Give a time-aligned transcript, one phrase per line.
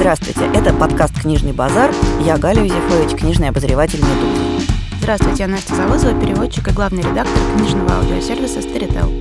[0.00, 1.92] Здравствуйте, это подкаст «Книжный базар».
[2.24, 4.66] Я Галя Юзефович, книжный обозреватель «Медузы».
[4.98, 9.12] Здравствуйте, я Настя Завозова, переводчик и главный редактор книжного аудиосервиса «Старител».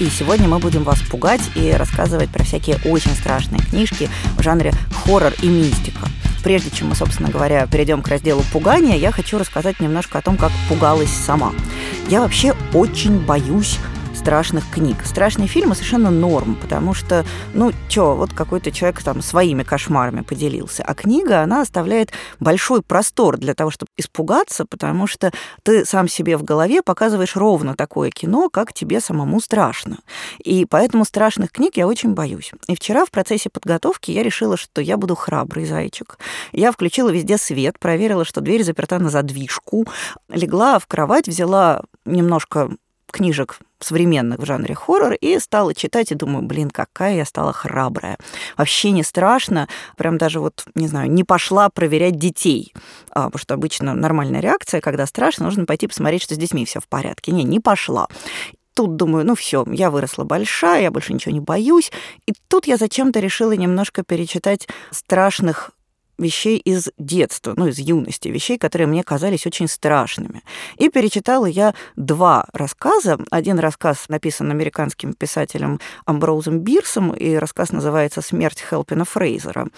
[0.00, 4.72] И сегодня мы будем вас пугать и рассказывать про всякие очень страшные книжки в жанре
[5.04, 6.09] хоррор и мистика.
[6.42, 10.36] Прежде чем мы, собственно говоря, перейдем к разделу пугания, я хочу рассказать немножко о том,
[10.36, 11.52] как пугалась сама.
[12.08, 13.78] Я вообще очень боюсь
[14.20, 14.98] страшных книг.
[15.06, 17.24] Страшные фильмы совершенно норм, потому что,
[17.54, 20.82] ну, чё, вот какой-то человек там своими кошмарами поделился.
[20.82, 26.36] А книга, она оставляет большой простор для того, чтобы испугаться, потому что ты сам себе
[26.36, 29.96] в голове показываешь ровно такое кино, как тебе самому страшно.
[30.44, 32.52] И поэтому страшных книг я очень боюсь.
[32.68, 36.18] И вчера в процессе подготовки я решила, что я буду храбрый зайчик.
[36.52, 39.86] Я включила везде свет, проверила, что дверь заперта на задвижку,
[40.28, 42.68] легла в кровать, взяла немножко
[43.10, 48.18] книжек современных в жанре хоррор и стала читать и думаю, блин, какая я стала храбрая.
[48.56, 52.74] Вообще не страшно, прям даже вот, не знаю, не пошла проверять детей,
[53.10, 56.80] а, потому что обычно нормальная реакция, когда страшно, нужно пойти посмотреть, что с детьми все
[56.80, 57.32] в порядке.
[57.32, 58.08] Не, не пошла
[58.72, 61.92] тут думаю, ну все, я выросла большая, я больше ничего не боюсь.
[62.26, 65.72] И тут я зачем-то решила немножко перечитать страшных
[66.20, 70.42] вещей из детства, ну, из юности, вещей, которые мне казались очень страшными.
[70.76, 73.18] И перечитала я два рассказа.
[73.30, 79.68] Один рассказ написан американским писателем Амброузом Бирсом, и рассказ называется «Смерть Хелпина Фрейзера».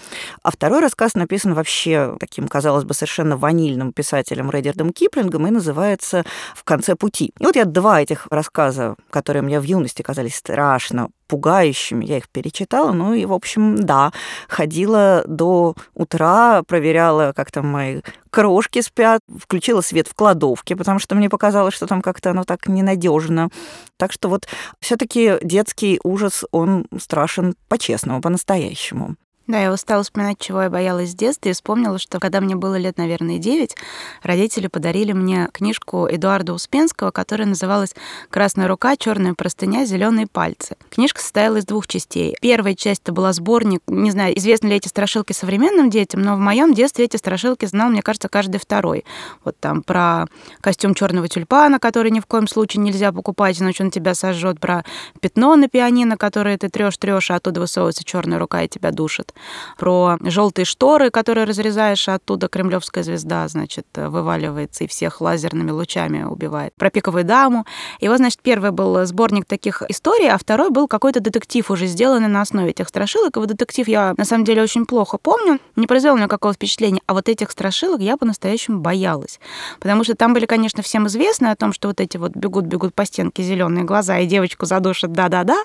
[0.41, 6.25] А второй рассказ написан вообще таким, казалось бы, совершенно ванильным писателем Редердом Киплингом и называется
[6.55, 7.33] «В конце пути».
[7.39, 12.05] И вот я два этих рассказа, которые мне в юности казались страшно пугающими.
[12.05, 14.11] Я их перечитала, ну и, в общем, да,
[14.47, 21.15] ходила до утра, проверяла, как там мои крошки спят, включила свет в кладовке, потому что
[21.15, 23.49] мне показалось, что там как-то оно так ненадежно.
[23.97, 24.47] Так что вот
[24.79, 29.15] все-таки детский ужас, он страшен по-честному, по-настоящему.
[29.45, 32.75] Да, я устала вспоминать, чего я боялась с детства, и вспомнила, что когда мне было
[32.75, 33.75] лет, наверное, 9,
[34.21, 37.93] родители подарили мне книжку Эдуарда Успенского, которая называлась
[38.29, 40.77] «Красная рука, черная простыня, зеленые пальцы».
[40.89, 42.37] Книжка состояла из двух частей.
[42.39, 46.39] Первая часть это была сборник, не знаю, известны ли эти страшилки современным детям, но в
[46.39, 49.03] моем детстве эти страшилки знал, мне кажется, каждый второй.
[49.43, 50.25] Вот там про
[50.61, 54.85] костюм черного тюльпана, который ни в коем случае нельзя покупать, иначе он тебя сожжет, про
[55.19, 59.32] пятно на пианино, которое ты трешь, трешь, а оттуда высовывается черная рука и тебя душит
[59.77, 66.23] про желтые шторы, которые разрезаешь, а оттуда кремлевская звезда, значит, вываливается и всех лазерными лучами
[66.23, 66.73] убивает.
[66.75, 67.65] Про пиковую даму.
[67.99, 72.27] И вот, значит, первый был сборник таких историй, а второй был какой-то детектив уже сделанный
[72.27, 73.35] на основе этих страшилок.
[73.35, 75.59] И вот детектив я, на самом деле, очень плохо помню.
[75.75, 77.01] Не произвел мне какого впечатления.
[77.07, 79.39] А вот этих страшилок я по-настоящему боялась.
[79.79, 83.05] Потому что там были, конечно, всем известны о том, что вот эти вот бегут-бегут по
[83.05, 85.57] стенке зеленые глаза и девочку задушат, да-да-да.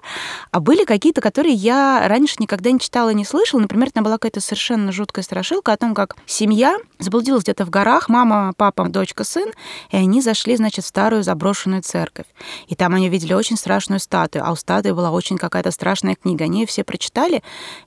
[0.50, 4.16] А были какие-то, которые я раньше никогда не читала, не слышала, слышала, например, там была
[4.16, 9.24] какая-то совершенно жуткая страшилка о том, как семья заблудилась где-то в горах, мама, папа, дочка,
[9.24, 9.50] сын,
[9.90, 12.26] и они зашли, значит, в старую заброшенную церковь.
[12.68, 16.44] И там они видели очень страшную статую, а у статуи была очень какая-то страшная книга.
[16.44, 17.42] Они ее все прочитали,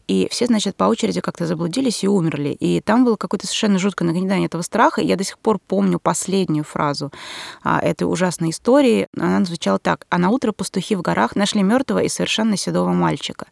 [0.07, 2.49] и все, значит, по очереди как-то заблудились и умерли.
[2.49, 5.01] И там было какое-то совершенно жуткое нагнетание этого страха.
[5.01, 7.11] И я до сих пор помню последнюю фразу
[7.63, 9.07] а, этой ужасной истории.
[9.17, 10.05] Она звучала так.
[10.09, 13.47] А на утро пастухи в горах нашли мертвого и совершенно седого мальчика.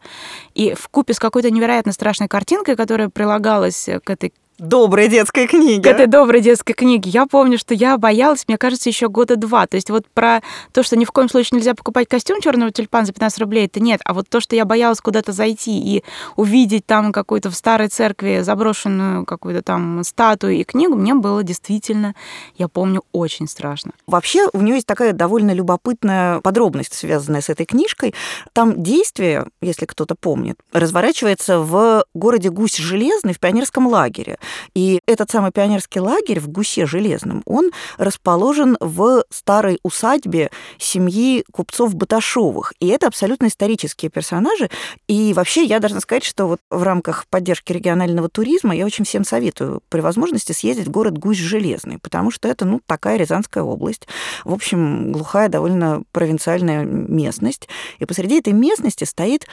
[0.53, 5.47] И в купе с какой-то невероятно страшной страшной картинкой, которая прилагалась к этой доброй детской
[5.47, 5.81] книги.
[5.81, 7.09] К этой доброй детской книге.
[7.09, 9.66] Я помню, что я боялась, мне кажется, еще года два.
[9.68, 10.42] То есть вот про
[10.74, 13.80] то, что ни в коем случае нельзя покупать костюм черного тюльпана за 15 рублей, это
[13.80, 14.02] нет.
[14.06, 16.03] А вот то, что я боялась куда-то зайти и
[16.36, 22.16] увидеть там какую-то в старой церкви заброшенную какую-то там статую и книгу, мне было действительно,
[22.58, 23.91] я помню, очень страшно.
[24.08, 28.14] Вообще у нее есть такая довольно любопытная подробность, связанная с этой книжкой.
[28.53, 34.38] Там действие, если кто-то помнит, разворачивается в городе Гусь Железный в пионерском лагере.
[34.74, 41.96] И этот самый пионерский лагерь в Гусе Железном, он расположен в старой усадьбе семьи купцов
[41.96, 42.73] Баташовых.
[42.79, 44.70] И это абсолютно исторические персонажи.
[45.08, 49.23] И вообще я должна сказать, что вот в рамках поддержки регионального туризма я очень всем
[49.23, 54.08] советую при возможности съездить в город Гусь Железный, потому что это, ну, такая Рязанская область.
[54.46, 57.68] В общем, глухая, довольно провинциальная местность.
[58.00, 59.47] И посреди этой местности стоит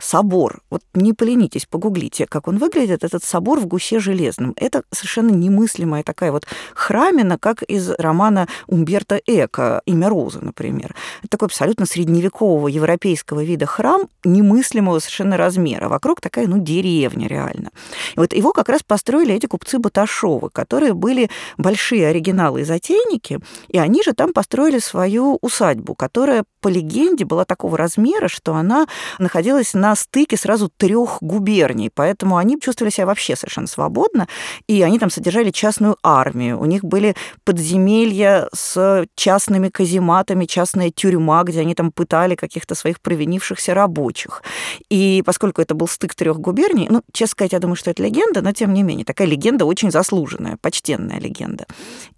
[0.00, 0.62] собор.
[0.70, 4.54] Вот не поленитесь, погуглите, как он выглядит, этот собор в гусе железном.
[4.56, 10.94] Это совершенно немыслимая такая вот храмина, как из романа Умберто Эко «Имя Розы», например.
[11.20, 15.88] Это такой абсолютно средневекового европейского вида храм, немыслимого совершенно размера.
[15.88, 17.70] Вокруг такая, ну, деревня реально.
[18.14, 23.40] И вот его как раз построили эти купцы Баташовы, которые были большие оригиналы и затейники,
[23.68, 28.86] и они же там построили свою усадьбу, которая, по легенде, была такого размера, что она
[29.18, 34.28] находилась на стыке сразу трех губерний, поэтому они чувствовали себя вообще совершенно свободно,
[34.66, 37.14] и они там содержали частную армию, у них были
[37.44, 44.42] подземелья с частными казематами, частная тюрьма, где они там пытали каких-то своих провинившихся рабочих.
[44.88, 48.42] И поскольку это был стык трех губерний, ну, честно сказать, я думаю, что это легенда,
[48.42, 51.66] но тем не менее, такая легенда очень заслуженная, почтенная легенда.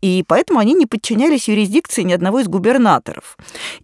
[0.01, 3.37] И поэтому они не подчинялись юрисдикции ни одного из губернаторов.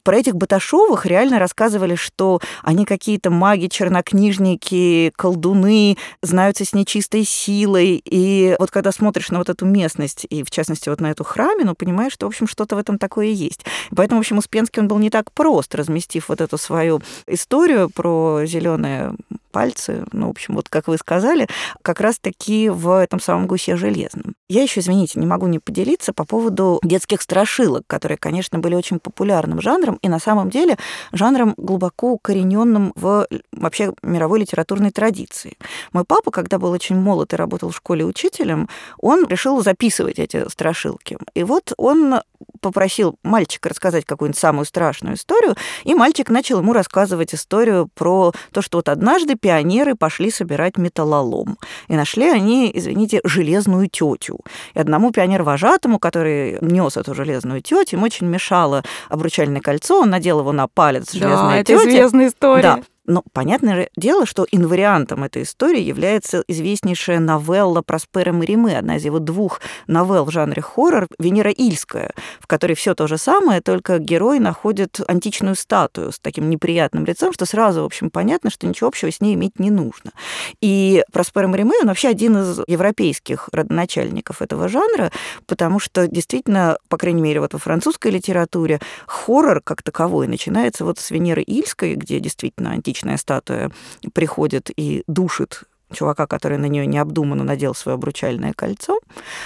[0.02, 8.02] Про этих Баташовых реально рассказывали, что они какие-то маги, чернокнижники, колдуны, знаются с нечистой силой.
[8.04, 11.76] И вот когда смотришь на вот эту местность, и в частности вот на эту храмину,
[11.76, 13.64] понимаешь, что, в общем, что-то в этом такое есть.
[13.94, 18.42] Поэтому, в общем, Успенский он был не так прост, разместив вот эту свою историю про
[18.46, 19.14] зеленое
[19.58, 21.48] пальцы, ну, в общем, вот как вы сказали,
[21.82, 24.36] как раз-таки в этом самом гусе железном.
[24.48, 29.00] Я еще, извините, не могу не поделиться по поводу детских страшилок, которые, конечно, были очень
[29.00, 30.78] популярным жанром, и на самом деле
[31.10, 35.58] жанром глубоко укорененным в вообще мировой литературной традиции.
[35.92, 38.68] Мой папа, когда был очень молод и работал в школе учителем,
[38.98, 41.18] он решил записывать эти страшилки.
[41.34, 42.20] И вот он
[42.60, 48.62] попросил мальчика рассказать какую-нибудь самую страшную историю, и мальчик начал ему рассказывать историю про то,
[48.62, 51.56] что вот однажды пионеры пошли собирать металлолом.
[51.88, 54.40] И нашли они, извините, железную тетю.
[54.74, 60.40] И одному пионер-вожатому, который нес эту железную тетю, ему очень мешало обручальное кольцо, он надел
[60.40, 62.62] его на палец железной да, это известная история.
[62.62, 69.04] Да, но понятное дело, что инвариантом этой истории является известнейшая новелла Проспера Мариме, одна из
[69.04, 73.98] его двух новелл в жанре хоррор «Венера Ильская», в которой все то же самое, только
[73.98, 78.88] герой находит античную статую с таким неприятным лицом, что сразу, в общем, понятно, что ничего
[78.88, 80.12] общего с ней иметь не нужно.
[80.60, 85.10] И Проспера Мариме, он вообще один из европейских родоначальников этого жанра,
[85.46, 90.98] потому что действительно, по крайней мере, вот во французской литературе хоррор как таковой начинается вот
[90.98, 93.70] с Венеры Ильской, где действительно античная античная статуя
[94.12, 98.98] приходит и душит чувака, который на нее необдуманно надел свое обручальное кольцо.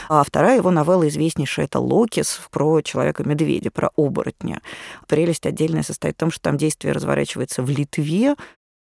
[0.09, 4.61] А вторая его новелла известнейшая— это «Локис» про человека-медведя, про оборотня.
[5.07, 8.35] Прелесть отдельная состоит в том, что там действие разворачивается в Литве,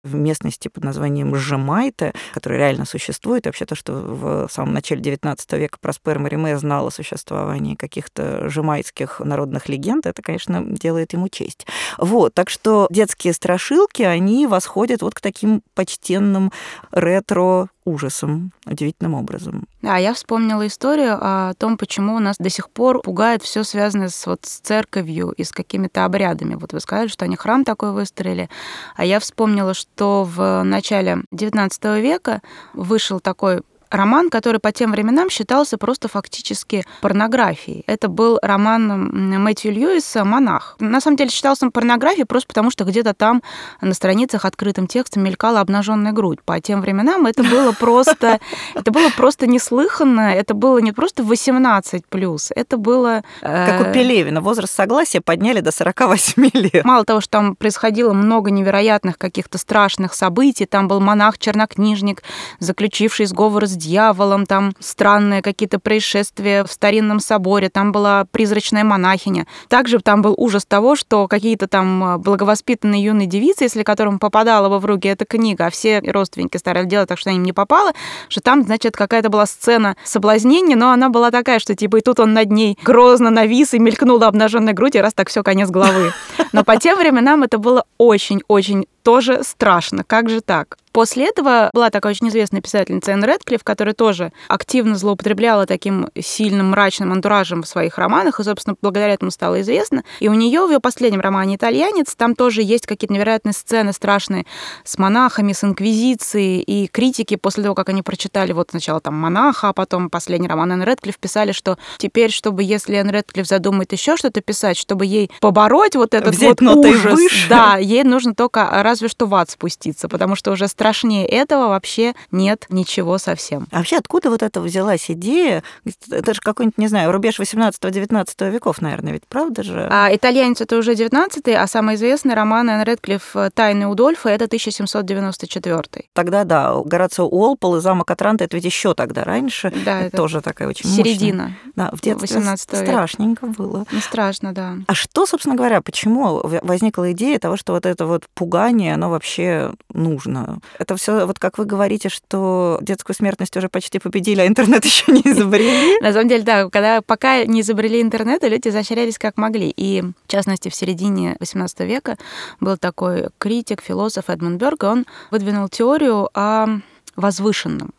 [0.07, 3.45] в местности под названием Жемайта, которая реально существует.
[3.45, 9.19] Вообще то, что в самом начале XIX века Проспер Мариме знал о существовании каких-то жемайтских
[9.19, 11.67] народных легенд, это, конечно, делает ему честь.
[11.97, 16.51] Вот, так что детские страшилки, они восходят вот к таким почтенным
[16.91, 19.65] ретро ужасом, удивительным образом.
[19.81, 24.09] Да, я вспомнила историю о том, почему у нас до сих пор пугает все связанное
[24.09, 26.55] с, вот, с церковью и с какими-то обрядами.
[26.55, 28.49] Вот вы сказали, что они храм такой выстроили,
[28.95, 32.41] а я вспомнила, что в начале XIX века
[32.73, 37.83] вышел такой роман, который по тем временам считался просто фактически порнографией.
[37.87, 40.75] Это был роман Мэтью Льюиса «Монах».
[40.79, 43.41] На самом деле считался он порнографией просто потому, что где-то там
[43.81, 46.39] на страницах открытым текстом мелькала обнаженная грудь.
[46.43, 48.39] По тем временам это было просто,
[48.75, 53.23] это было просто неслыханно, это было не просто 18 плюс, это было...
[53.41, 56.83] Как у э, Пелевина, возраст согласия подняли до 48 лет.
[56.85, 62.23] Мало того, что там происходило много невероятных каких-то страшных событий, там был монах-чернокнижник,
[62.59, 69.47] заключивший сговор с дьяволом, там странные какие-то происшествия в старинном соборе, там была призрачная монахиня.
[69.69, 74.69] Также там был ужас того, что какие-то там а, благовоспитанные юные девицы, если которым попадала
[74.69, 77.93] бы в руки эта книга, а все родственники старались делать так, что им не попала,
[78.29, 82.19] что там, значит, какая-то была сцена соблазнения, но она была такая, что типа и тут
[82.19, 86.13] он над ней грозно навис и мелькнула обнаженная грудь, и раз так все конец головы.
[86.51, 90.03] Но по тем временам это было очень-очень тоже страшно.
[90.03, 90.77] Как же так?
[90.97, 96.71] После этого была такая очень известная писательница Энн Рэдклифф, которая тоже активно злоупотребляла таким сильным
[96.71, 100.03] мрачным антуражем в своих романах, и, собственно, благодаря этому стало известно.
[100.19, 104.47] И у нее в ее последнем романе «Итальянец» там тоже есть какие-то невероятные сцены страшные
[104.83, 109.69] с монахами, с инквизицией, и критики после того, как они прочитали вот сначала там «Монаха»,
[109.69, 114.17] а потом последний роман Энн Рэдклифф писали, что теперь, чтобы если Энн Рэдклифф задумает еще
[114.17, 117.47] что-то писать, чтобы ей побороть вот этот Взять вот ужас, выше.
[117.49, 121.67] да, ей нужно только разве что в ад спуститься, потому что уже страшно страшнее этого
[121.67, 123.67] вообще нет ничего совсем.
[123.71, 125.63] А вообще откуда вот это взялась идея?
[126.09, 129.87] Это же какой-нибудь, не знаю, рубеж 18-19 веков, наверное, ведь правда же?
[129.91, 136.05] А итальянец это уже 19 а самый известный роман Энн Редклифф «Тайны Удольфа» это 1794
[136.13, 139.73] Тогда, да, Горацио Уолпол и замок Атранта, это ведь еще тогда раньше.
[139.85, 141.43] Да, это, тоже такая очень Середина.
[141.43, 141.73] Мощная.
[141.75, 143.57] Да, в детстве 18 страшненько века.
[143.61, 143.85] было.
[143.91, 144.75] Ну, страшно, да.
[144.87, 149.73] А что, собственно говоря, почему возникла идея того, что вот это вот пугание, оно вообще
[149.93, 150.59] нужно?
[150.77, 155.11] Это все вот как вы говорите, что детскую смертность уже почти победили, а интернет еще
[155.11, 155.99] не изобрели?
[156.01, 159.73] На самом деле, да, когда пока не изобрели интернет, люди изощрялись как могли.
[159.75, 162.17] И, в частности, в середине XVIII века
[162.59, 166.67] был такой критик, философ Эдмунд Бёрг, он выдвинул теорию о
[167.15, 167.93] возвышенном.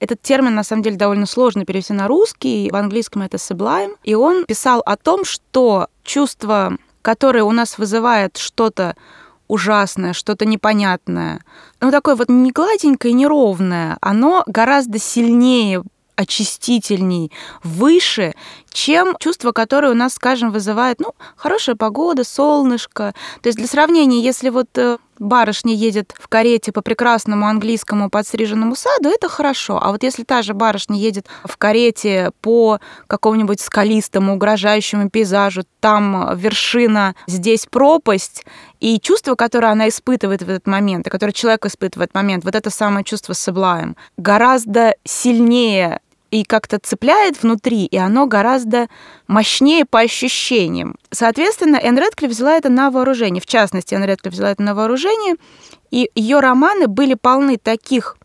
[0.00, 2.70] Этот термин, на самом деле, довольно сложно перевести на русский.
[2.70, 3.94] В английском это sublime.
[4.02, 8.96] И он писал о том, что чувство, которое у нас вызывает что-то
[9.48, 11.40] ужасное, что-то непонятное,
[11.80, 15.82] ну, такое вот не гладенькое, неровное, оно гораздо сильнее
[16.16, 17.32] очистительней,
[17.62, 18.34] выше,
[18.72, 23.14] чем чувство, которое у нас, скажем, вызывает, ну, хорошая погода, солнышко.
[23.42, 28.76] То есть для сравнения, если вот э, барышня едет в карете по прекрасному английскому подстриженному
[28.76, 29.78] саду, это хорошо.
[29.82, 36.36] А вот если та же барышня едет в карете по какому-нибудь скалистому, угрожающему пейзажу, там
[36.36, 38.44] вершина, здесь пропасть,
[38.80, 42.44] и чувство, которое она испытывает в этот момент, и которое человек испытывает в этот момент,
[42.44, 46.00] вот это самое чувство sublime, гораздо сильнее
[46.34, 48.88] и как-то цепляет внутри, и оно гораздо
[49.28, 50.96] мощнее по ощущениям.
[51.12, 53.40] Соответственно, Энн Редклифф взяла это на вооружение.
[53.40, 55.36] В частности, Энн Редклифф взяла это на вооружение,
[55.92, 58.16] и ее романы были полны таких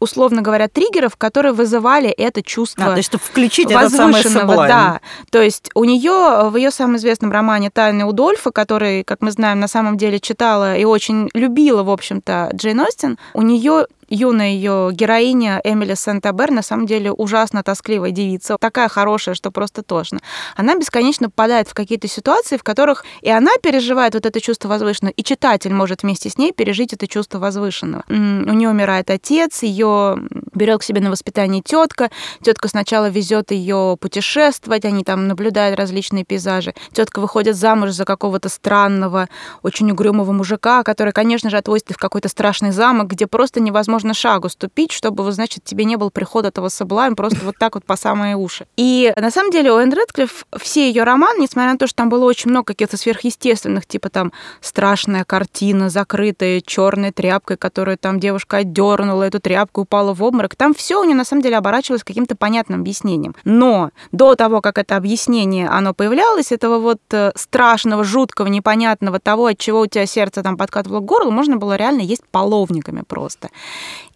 [0.00, 5.00] условно говоря, триггеров, которые вызывали это чувство а, то есть, чтобы включить возвышенного, это да.
[5.30, 9.58] То есть у нее в ее самом известном романе "Тайны Удольфа", который, как мы знаем,
[9.58, 14.90] на самом деле читала и очень любила, в общем-то, Джейн Остин, у нее юная ее
[14.92, 20.20] героиня Эмили Сент-Абер на самом деле ужасно тоскливая девица, такая хорошая, что просто тошно.
[20.56, 25.12] Она бесконечно попадает в какие-то ситуации, в которых и она переживает вот это чувство возвышенного,
[25.12, 28.04] и читатель может вместе с ней пережить это чувство возвышенного.
[28.08, 30.18] У нее умирает отец, ее
[30.54, 32.10] берет к себе на воспитание тетка.
[32.42, 36.74] Тетка сначала везет ее путешествовать, они там наблюдают различные пейзажи.
[36.92, 39.28] Тетка выходит замуж за какого-то странного,
[39.62, 44.14] очень угрюмого мужика, который, конечно же, отвозит в какой-то страшный замок, где просто невозможно можно
[44.14, 47.96] шагу ступить, чтобы, значит, тебе не был приход этого Саблайм просто вот так вот по
[47.96, 48.68] самые уши.
[48.76, 52.08] И на самом деле у Энн Редклифф все ее романы, несмотря на то, что там
[52.08, 58.58] было очень много каких-то сверхъестественных, типа там страшная картина, закрытая черной тряпкой, которую там девушка
[58.58, 62.36] отдернула, эту тряпку упала в обморок, там все у нее на самом деле оборачивалось каким-то
[62.36, 63.34] понятным объяснением.
[63.42, 69.46] Но до того, как это объяснение, оно появлялось, этого вот э, страшного, жуткого, непонятного того,
[69.46, 73.48] от чего у тебя сердце там подкатывало к горлу, можно было реально есть половниками просто.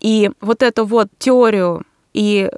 [0.00, 2.50] И вот эту вот теорию и,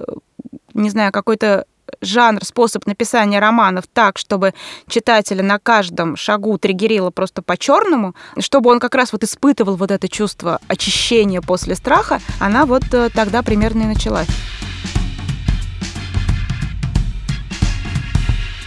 [0.74, 1.66] не знаю, какой-то
[2.00, 4.54] жанр, способ написания романов так, чтобы
[4.88, 10.08] читателя на каждом шагу триггерило просто по-черному, чтобы он как раз вот испытывал вот это
[10.08, 14.28] чувство очищения после страха, она вот э, тогда примерно и началась.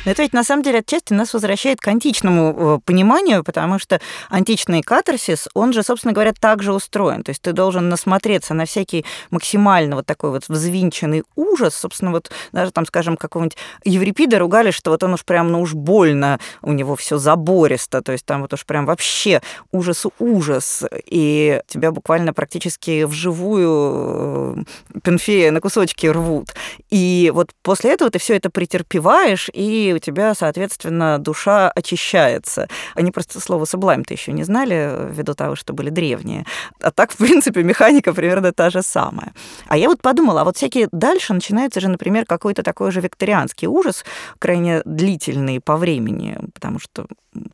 [0.07, 3.99] Но это ведь на самом деле отчасти нас возвращает к античному э, пониманию, потому что
[4.29, 7.23] античный катарсис, он же, собственно говоря, также устроен.
[7.23, 11.75] То есть ты должен насмотреться на всякий максимально вот такой вот взвинченный ужас.
[11.75, 15.73] Собственно, вот даже там, скажем, какого-нибудь Еврипида ругали, что вот он уж прям, ну уж
[15.73, 19.41] больно, у него все забористо, то есть там вот уж прям вообще
[19.73, 26.53] ужас-ужас, и тебя буквально практически вживую э, пенфея на кусочки рвут.
[26.89, 32.67] И вот после этого ты все это претерпеваешь, и у тебя, соответственно, душа очищается.
[32.95, 36.45] Они просто слово sublime-то еще не знали, ввиду того, что были древние.
[36.81, 39.33] А так, в принципе, механика примерно та же самая.
[39.67, 43.67] А я вот подумала, а вот всякие дальше начинается же, например, какой-то такой же викторианский
[43.67, 44.05] ужас,
[44.39, 47.07] крайне длительный по времени, потому что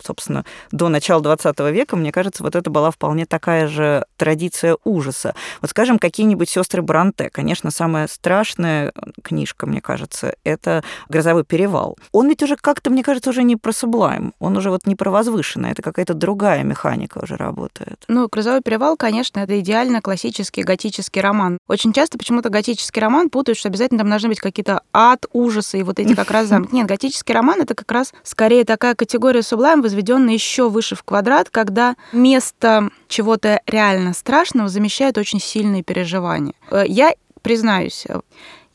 [0.04, 5.36] собственно, до начала 20 века, мне кажется, вот это была вполне такая же традиция ужаса.
[5.62, 7.30] Вот, скажем, какие-нибудь сестры Бранте.
[7.30, 11.98] Конечно, самая страшная книжка, мне кажется, это «Грозовой перевал».
[12.12, 15.12] Он ведь уже как-то, мне кажется, уже не про сублайм, он уже вот не про
[15.12, 18.04] возвышенное, это какая-то другая механика уже работает.
[18.08, 21.58] Ну, «Грозовой перевал», конечно, это идеально классический готический роман.
[21.68, 25.84] Очень часто почему-то готический роман путают, что обязательно там должны быть какие-то ад, ужасы и
[25.84, 26.75] вот эти как раз замки.
[26.75, 31.01] Нет, готический роман— это как раз скорее такая категория сублайм, Слайм возведен еще выше в
[31.01, 36.53] квадрат, когда место чего-то реально страшного замещает очень сильные переживания.
[36.70, 37.12] Э, я
[37.42, 38.06] признаюсь,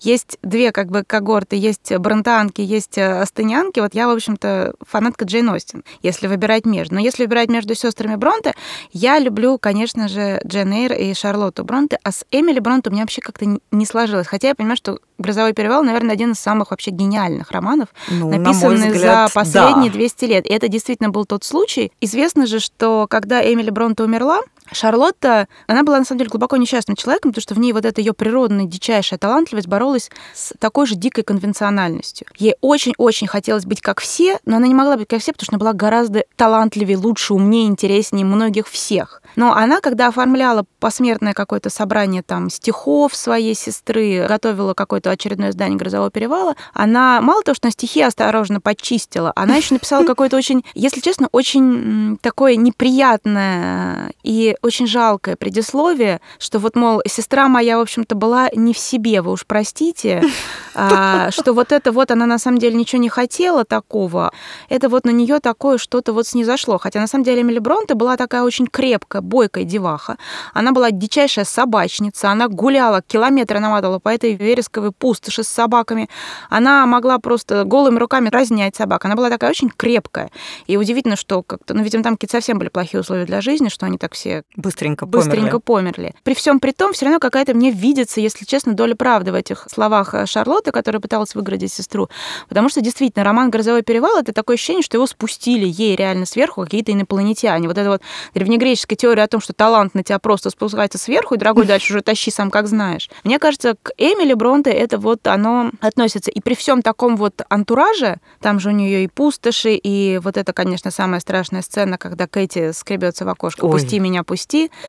[0.00, 3.81] есть две как бы когорты, есть бронтанки, есть э, астынянки.
[3.81, 6.95] Вот я, в общем-то, фанатка Джейн Остин, если выбирать между.
[6.95, 8.55] Но если выбирать между сестрами Бронте,
[8.93, 13.02] я люблю, конечно же, Джейн Эйр и Шарлотту Бронте, а с Эмили Бронте у меня
[13.02, 14.26] вообще как-то не сложилось.
[14.26, 18.93] Хотя я понимаю, что «Грозовой перевал», наверное, один из самых вообще гениальных романов, ну, написанных
[18.93, 19.99] взгляд, за последние да.
[19.99, 20.47] 200 лет.
[20.47, 21.93] И это действительно был тот случай.
[22.00, 24.40] Известно же, что когда Эмили Бронте умерла,
[24.72, 28.00] Шарлотта, она была на самом деле глубоко несчастным человеком, потому что в ней вот эта
[28.00, 32.26] ее природная дичайшая талантливость боролась с такой же дикой конвенциональностью.
[32.37, 35.54] Ей очень-очень хотелось быть как все, но она не могла быть как все, потому что
[35.54, 39.22] она была гораздо талантливее, лучше, умнее, интереснее многих всех.
[39.37, 45.78] Но она, когда оформляла посмертное какое-то собрание там стихов своей сестры, готовила какое-то очередное издание
[45.78, 50.64] «Грозового перевала», она мало того, что на стихи осторожно почистила, она еще написала какое-то очень,
[50.75, 57.83] если честно, очень такое неприятное и очень жалкое предисловие, что вот, мол, сестра моя, в
[57.83, 60.23] общем-то, была не в себе, вы уж простите,
[60.75, 64.33] а, что вот это вот она на самом деле ничего не хотела такого,
[64.69, 66.79] это вот на нее такое что-то вот снизошло.
[66.79, 70.17] Хотя на самом деле Эмили Бронте была такая очень крепкая, бойкая деваха.
[70.55, 76.09] Она была дичайшая собачница, она гуляла, километры наматывала по этой вересковой пустоши с собаками.
[76.50, 79.05] Она могла просто голыми руками разнять собак.
[79.05, 80.31] Она была такая очень крепкая.
[80.67, 83.87] И удивительно, что как-то, ну, видимо, там какие-то совсем были плохие условия для жизни, что
[83.87, 85.93] они так все быстренько, быстренько померли.
[85.93, 86.14] померли.
[86.25, 89.67] При всем при том, все равно какая-то мне видится, если честно, доля правды в этих
[89.71, 92.09] словах Шарлотты, которая пыталась выградить сестру.
[92.49, 96.62] Потому что действительно роман «Грозовой перевал»— это такое ощущение, что его спустили ей реально сверху
[96.62, 97.69] какие-то инопланетяне.
[97.69, 98.02] Вот эта вот
[98.35, 102.02] древнегреческая теория о том, что талант на тебя просто спускается сверху, и, дорогой, дальше уже
[102.02, 103.11] тащи сам, как знаешь.
[103.25, 106.31] Мне кажется, к Эмили Бронте это вот оно относится.
[106.31, 110.52] И при всем таком вот антураже, там же у нее и пустоши, и вот это,
[110.52, 113.73] конечно, самая страшная сцена, когда Кэти скребется в окошко Ой.
[113.73, 114.38] «Пусти меня, пусти».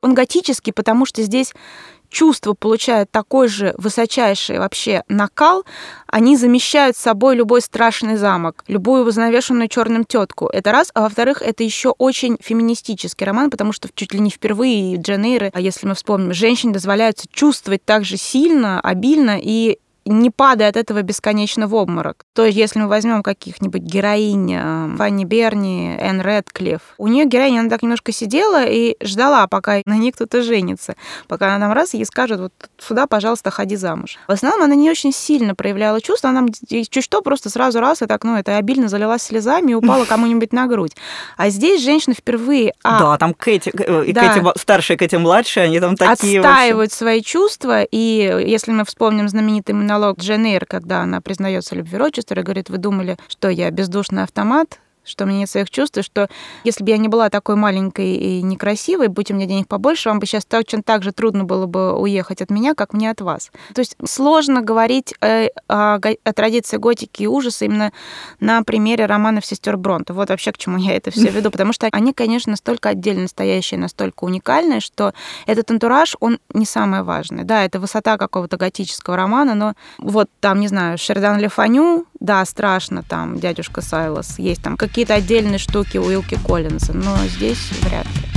[0.02, 1.52] Он готический, потому что здесь
[2.10, 5.64] чувства получают такой же высочайший вообще накал,
[6.06, 10.46] они замещают собой любой страшный замок, любую вознавешенную черным тетку.
[10.46, 10.90] Это раз.
[10.94, 15.50] А во-вторых, это еще очень феминистический роман, потому что чуть ли не впервые Джен Эйры,
[15.54, 19.78] а если мы вспомним, женщине дозволяется чувствовать так же сильно, обильно и
[20.12, 22.24] не падая от этого бесконечно в обморок.
[22.34, 27.60] То есть, если мы возьмем каких-нибудь героинь э, Фанни Берни, Энн Редклифф, у нее героиня,
[27.60, 30.94] она так немножко сидела и ждала, пока на ней кто-то женится,
[31.28, 34.18] пока она нам раз ей скажет, вот сюда, пожалуйста, ходи замуж.
[34.26, 38.06] В основном она не очень сильно проявляла чувства, она чуть что просто сразу раз и
[38.06, 40.92] так, ну, это обильно залилась слезами и упала кому-нибудь на грудь.
[41.36, 42.74] А здесь женщина впервые...
[42.82, 46.40] А, да, там Кэти, э, и да, Кэти старшая, Кэти младшая, они там такие...
[46.40, 46.98] Отстаивают вообще.
[46.98, 52.42] свои чувства, и если мы вспомним знаменитый монолог Джен Эйр, когда она признается любви Рочестера,
[52.42, 56.28] говорит, вы думали, что я бездушный автомат, что у меня нет своих чувств, и что
[56.64, 60.20] если бы я не была такой маленькой и некрасивой, будь у меня денег побольше, вам
[60.20, 63.50] бы сейчас точно так же трудно было бы уехать от меня, как мне от вас.
[63.74, 67.92] То есть сложно говорить о, о, о традиции готики и ужаса именно
[68.40, 70.12] на примере романов сестер Бронте.
[70.12, 73.78] Вот вообще к чему я это все веду, потому что они, конечно, настолько отдельно стоящие,
[73.80, 75.12] настолько уникальные, что
[75.46, 77.44] этот антураж, он не самое важное.
[77.44, 83.02] Да, это высота какого-то готического романа, но вот там, не знаю, Шердан Лефаню, да, страшно,
[83.02, 88.28] там, дядюшка Сайлос, есть там какие-то отдельные штуки Уилки Коллинза, но здесь вряд ли.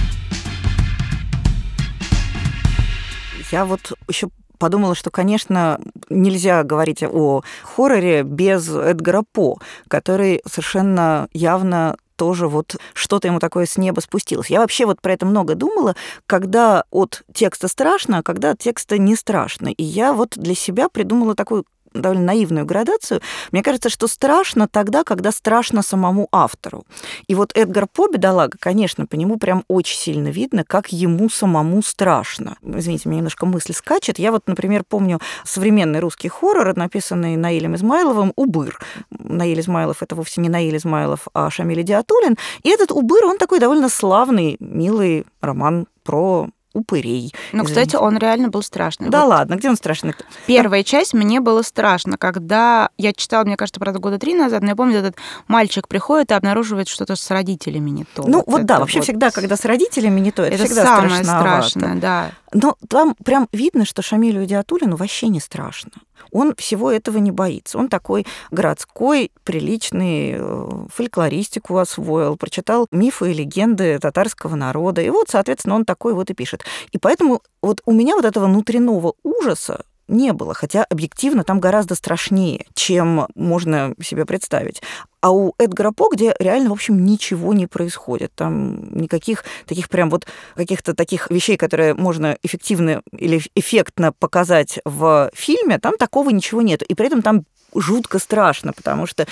[3.52, 11.28] Я вот еще подумала, что, конечно, нельзя говорить о хорроре без Эдгара По, который совершенно
[11.34, 14.52] явно тоже вот что-то ему такое с неба спустилось.
[14.52, 15.96] Я вообще вот про это много думала,
[16.28, 19.70] когда от текста страшно, а когда от текста не страшно.
[19.70, 23.22] И я вот для себя придумала такую довольно наивную градацию.
[23.52, 26.86] Мне кажется, что страшно тогда, когда страшно самому автору.
[27.28, 31.82] И вот Эдгар По, бедолага, конечно, по нему прям очень сильно видно, как ему самому
[31.82, 32.58] страшно.
[32.62, 34.20] Извините, мне немножко мысль скачет.
[34.20, 38.80] Я вот, например, помню современный русский хоррор, написанный Наилем Измайловым «Убыр».
[39.12, 42.38] Наиль Измайлов— это вовсе не Наиль Измайлов, а Шамиль Диатулин.
[42.64, 47.34] И этот «Убыр», он такой довольно славный, милый роман про упырей.
[47.52, 49.10] Ну, кстати, он реально был страшный.
[49.10, 50.14] Да вот ладно, где он страшный?
[50.48, 54.70] Первая часть мне было страшно, когда я читала, мне кажется, правда, года три назад, но
[54.70, 55.16] я помню, этот
[55.48, 58.24] мальчик приходит и обнаруживает что-то с родителями не то.
[58.24, 59.06] Ну, вот, вот да, вообще вот...
[59.06, 62.32] всегда, когда с родителями не то, это, это всегда самое страшное, да.
[62.54, 65.92] Но там прям видно, что Шамилю Диатулину вообще не страшно
[66.34, 67.78] он всего этого не боится.
[67.78, 75.02] Он такой городской, приличный, э, фольклористику освоил, прочитал мифы и легенды татарского народа.
[75.02, 76.66] И вот, соответственно, он такой вот и пишет.
[76.92, 81.96] И поэтому вот у меня вот этого внутреннего ужаса не было, хотя объективно там гораздо
[81.96, 84.82] страшнее, чем можно себе представить.
[85.22, 88.34] А у Эдгара По, где реально, в общем, ничего не происходит.
[88.36, 95.32] Там никаких таких прям вот каких-то таких вещей, которые можно эффективно или эффектно показать в
[95.34, 96.84] фильме, там такого ничего нет.
[96.84, 99.26] И при этом там жутко страшно, потому что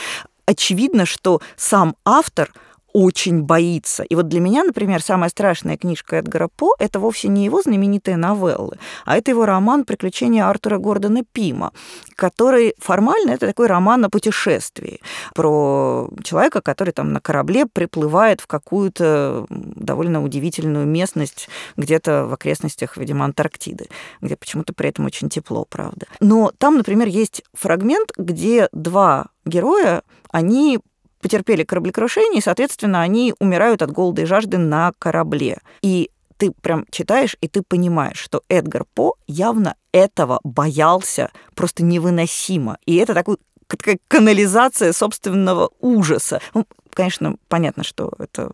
[0.46, 2.52] очевидно, что сам автор–
[2.94, 4.04] очень боится.
[4.04, 8.18] И вот для меня, например, самая страшная книжка Эдгара По– это вовсе не его знаменитые
[8.18, 11.72] новеллы, а это его роман «Приключения Артура Гордона Пима»,
[12.16, 15.00] который формально это такой роман о путешествии
[15.34, 22.98] про человека, который там на корабле приплывает в какую-то довольно удивительную местность где-то в окрестностях,
[22.98, 23.88] видимо, Антарктиды,
[24.22, 26.08] где почему-то при этом очень тепло, правда.
[26.20, 30.80] Но там, например, есть фрагмент, где два героя, они
[31.22, 35.60] потерпели кораблекрушение, и, соответственно, они умирают от голода и жажды на корабле.
[35.82, 42.78] И ты прям читаешь, и ты понимаешь, что Эдгар По явно этого боялся просто невыносимо.
[42.86, 46.42] И это такой такая канализация собственного ужаса.
[46.54, 48.52] Ну, конечно, понятно, что это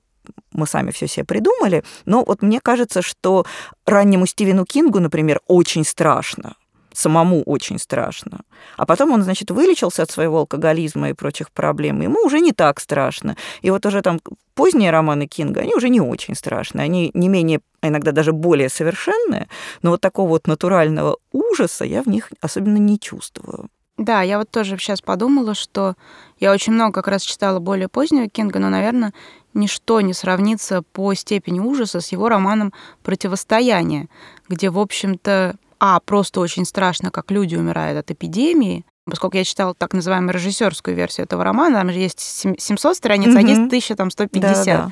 [0.52, 3.46] мы сами все себе придумали, но вот мне кажется, что
[3.86, 6.56] раннему Стивену Кингу, например, очень страшно
[6.98, 8.42] самому очень страшно.
[8.76, 12.80] А потом он, значит, вылечился от своего алкоголизма и прочих проблем, ему уже не так
[12.80, 13.36] страшно.
[13.62, 14.20] И вот уже там
[14.56, 18.70] поздние романы Кинга, они уже не очень страшные, они не менее, а иногда даже более
[18.70, 19.48] совершенные,
[19.82, 23.70] но вот такого вот натурального ужаса я в них особенно не чувствую.
[23.98, 25.96] Да, я вот тоже сейчас подумала, что
[26.40, 29.12] я очень много как раз читала более позднего Кинга, но, наверное,
[29.56, 34.08] ничто не сравнится по степени ужаса с его романом «Противостояние»,
[34.50, 39.74] где, в общем-то, а, просто очень страшно, как люди умирают от эпидемии, поскольку я читала
[39.74, 43.38] так называемую режиссерскую версию этого романа, там же есть 700 страниц, угу.
[43.38, 44.66] а есть 1150.
[44.66, 44.92] Да, да.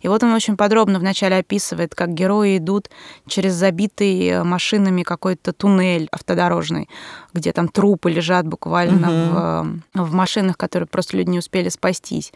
[0.00, 2.90] И вот он очень подробно вначале описывает, как герои идут
[3.26, 6.88] через забитый э, машинами какой-то туннель автодорожный,
[7.32, 10.02] где там трупы лежат буквально угу.
[10.02, 12.32] в, в машинах, которые просто люди не успели спастись.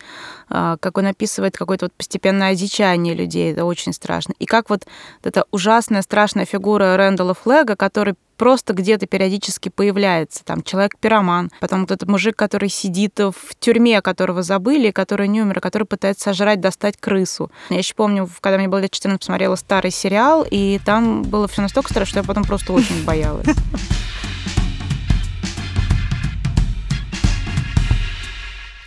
[0.49, 4.35] А, как он описывает какое-то вот постепенное одичание людей, это очень страшно.
[4.39, 4.87] И как вот
[5.23, 10.45] эта ужасная, страшная фигура Рэндала Флега, который просто где-то периодически появляется.
[10.45, 15.85] Там человек-пироман, потом этот мужик, который сидит в тюрьме, которого забыли, который не умер, который
[15.85, 17.51] пытается сожрать, достать крысу.
[17.71, 21.63] Я еще помню, когда мне было лет 14, посмотрела старый сериал, и там было все
[21.63, 23.47] настолько страшно, что я потом просто очень боялась.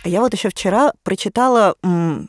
[0.08, 1.76] Я вот еще вчера прочитала,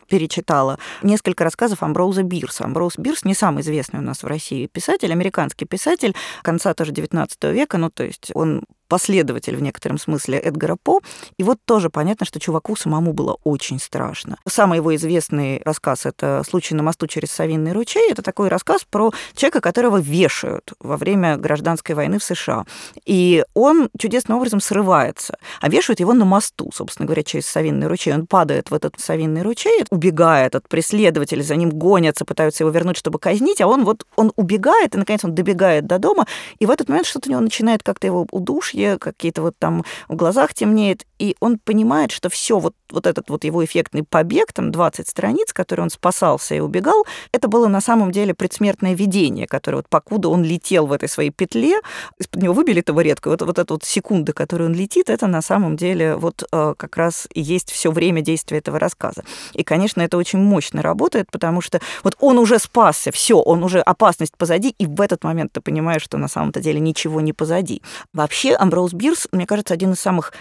[0.07, 2.65] перечитала несколько рассказов Амброуза Бирса.
[2.65, 7.43] Амброуз Бирс не самый известный у нас в России писатель, американский писатель конца тоже 19
[7.45, 10.99] века, ну то есть он последователь в некотором смысле Эдгара По.
[11.37, 14.37] И вот тоже понятно, что чуваку самому было очень страшно.
[14.47, 18.11] Самый его известный рассказ— это «Случай на мосту через Савинный ручей».
[18.11, 22.65] Это такой рассказ про человека, которого вешают во время гражданской войны в США.
[23.05, 25.37] И он чудесным образом срывается.
[25.61, 28.13] А вешают его на мосту, собственно говоря, через Савинный ручей.
[28.13, 32.97] Он падает в этот Савинный ручей, убегает от преследователей, за ним гонятся, пытаются его вернуть,
[32.97, 36.25] чтобы казнить, а он вот он убегает, и, наконец, он добегает до дома,
[36.57, 39.83] и в этот момент что-то у него начинает как-то его удушье, ушки, какие-то вот там
[40.07, 44.53] в глазах темнеет, и он понимает, что все вот, вот этот вот его эффектный побег,
[44.53, 49.45] там 20 страниц, который он спасался и убегал, это было на самом деле предсмертное видение,
[49.45, 51.79] которое вот покуда он летел в этой своей петле,
[52.17, 55.75] из-под него выбили табуретку, вот, вот эта вот секунда, которую он летит, это на самом
[55.75, 59.23] деле вот э, как раз и есть все время действия этого рассказа.
[59.53, 63.81] И, конечно, это очень мощно работает, потому что вот он уже спасся, все, он уже
[63.81, 67.81] опасность позади, и в этот момент ты понимаешь, что на самом-то деле ничего не позади.
[68.13, 70.33] Вообще, Амброуз Бирс, мне кажется, один из самых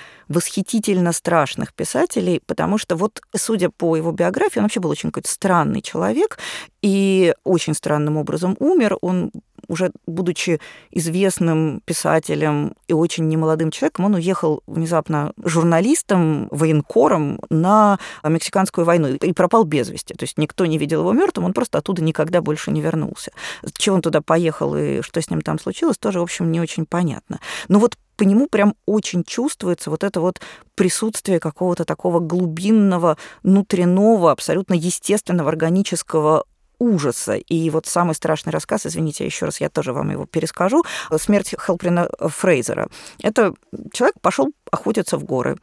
[0.68, 5.30] восхитительно страшных писателей, потому что вот, судя по его биографии, он вообще был очень какой-то
[5.30, 6.38] странный человек
[6.82, 8.98] и очень странным образом умер.
[9.00, 9.30] Он
[9.66, 18.84] уже будучи известным писателем и очень немолодым человеком, он уехал внезапно журналистом, военкором на Мексиканскую
[18.84, 20.14] войну и пропал без вести.
[20.14, 23.32] То есть никто не видел его мертвым, он просто оттуда никогда больше не вернулся.
[23.76, 26.86] Чего он туда поехал и что с ним там случилось, тоже, в общем, не очень
[26.86, 27.40] понятно.
[27.68, 30.40] Но вот по нему прям очень чувствуется вот это вот
[30.74, 36.44] присутствие какого-то такого глубинного, внутреннего, абсолютно естественного, органического
[36.78, 37.34] ужаса.
[37.34, 40.84] И вот самый страшный рассказ, извините, еще раз я тоже вам его перескажу,
[41.16, 42.88] «Смерть Хелприна Фрейзера».
[43.22, 43.54] Это
[43.92, 45.56] человек пошел охотиться в горы,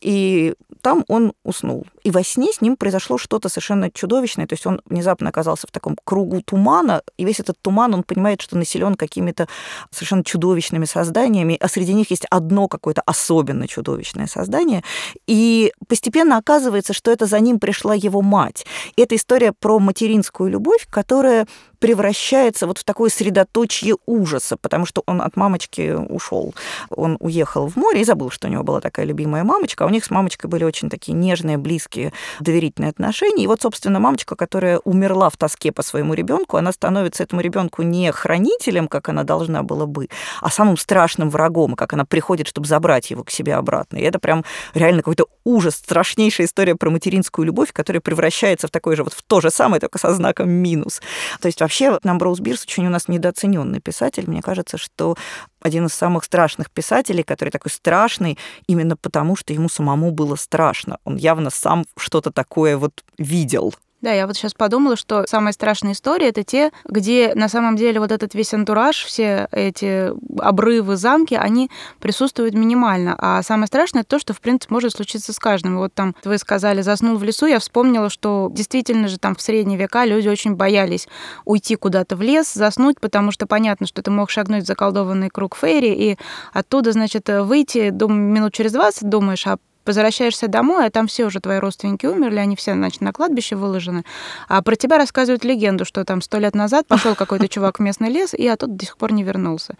[0.00, 1.86] и там он уснул.
[2.02, 5.70] И во сне с ним произошло что-то совершенно чудовищное, то есть он внезапно оказался в
[5.70, 9.48] таком кругу тумана, и весь этот туман, он понимает, что населен какими-то
[9.90, 14.82] совершенно чудовищными созданиями, а среди них есть одно какое-то особенно чудовищное создание,
[15.26, 18.66] и постепенно оказывается, что это за ним пришла его мать.
[18.96, 21.46] И это история про материнскую любовь, которая
[21.78, 26.54] превращается вот в такое средоточие ужаса, потому что он от мамочки ушел.
[26.90, 29.84] Он уехал в море и забыл, что у него была такая любимая мамочка.
[29.84, 33.44] А у них с мамочкой были очень такие нежные, близкие, доверительные отношения.
[33.44, 37.82] И вот, собственно, мамочка, которая умерла в тоске по своему ребенку, она становится этому ребенку
[37.82, 40.08] не хранителем, как она должна была бы,
[40.40, 43.98] а самым страшным врагом, как она приходит, чтобы забрать его к себе обратно.
[43.98, 48.96] И это прям реально какой-то ужас, страшнейшая история про материнскую любовь, которая превращается в такой
[48.96, 51.00] же вот в то же самое, только со знаком минус.
[51.40, 54.24] То есть вообще Намброуз Бирс очень у нас недооцененный писатель.
[54.26, 55.16] Мне кажется, что
[55.60, 60.98] один из самых страшных писателей, который такой страшный именно потому, что ему самому было страшно.
[61.04, 63.74] Он явно сам что-то такое вот видел.
[64.06, 67.98] Да, я вот сейчас подумала, что самые страшные истории это те, где на самом деле
[67.98, 73.16] вот этот весь антураж, все эти обрывы, замки, они присутствуют минимально.
[73.18, 75.78] А самое страшное это то, что, в принципе, может случиться с каждым.
[75.78, 79.76] Вот там вы сказали, заснул в лесу, я вспомнила, что действительно же там в средние
[79.76, 81.08] века люди очень боялись
[81.44, 85.56] уйти куда-то в лес, заснуть, потому что понятно, что ты мог шагнуть в заколдованный круг
[85.56, 86.18] Фейри, и
[86.52, 91.40] оттуда, значит, выйти, дум, минут через 20 думаешь, а возвращаешься домой, а там все уже
[91.40, 94.04] твои родственники умерли, они все, значит, на кладбище выложены.
[94.48, 98.10] А про тебя рассказывают легенду, что там сто лет назад пошел какой-то чувак в местный
[98.10, 99.74] лес, и оттуда до сих пор не вернулся.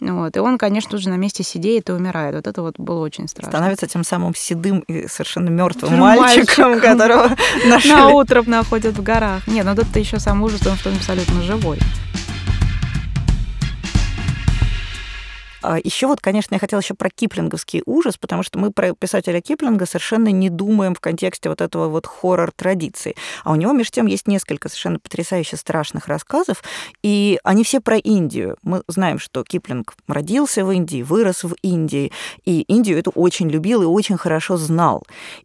[0.00, 0.36] Вот.
[0.36, 2.34] И он, конечно, уже на месте сидеет и умирает.
[2.34, 3.52] Вот это вот было очень страшно.
[3.52, 7.30] Становится тем самым седым и совершенно мертвым мальчиком, мальчиком, которого
[7.66, 7.92] нашли.
[7.92, 9.46] На утро находят в горах.
[9.46, 11.78] Нет, ну тут еще сам ужас, он что он абсолютно живой.
[15.82, 19.86] Еще вот, конечно, я хотела еще про киплинговский ужас, потому что мы про писателя Киплинга
[19.86, 23.16] совершенно не думаем в контексте вот этого вот хоррор-традиции.
[23.44, 26.62] А у него, между тем, есть несколько совершенно потрясающе страшных рассказов,
[27.02, 28.56] и они все про Индию.
[28.62, 32.12] Мы знаем, что Киплинг родился в Индии, вырос в Индии,
[32.44, 35.04] и Индию эту очень любил и очень хорошо знал.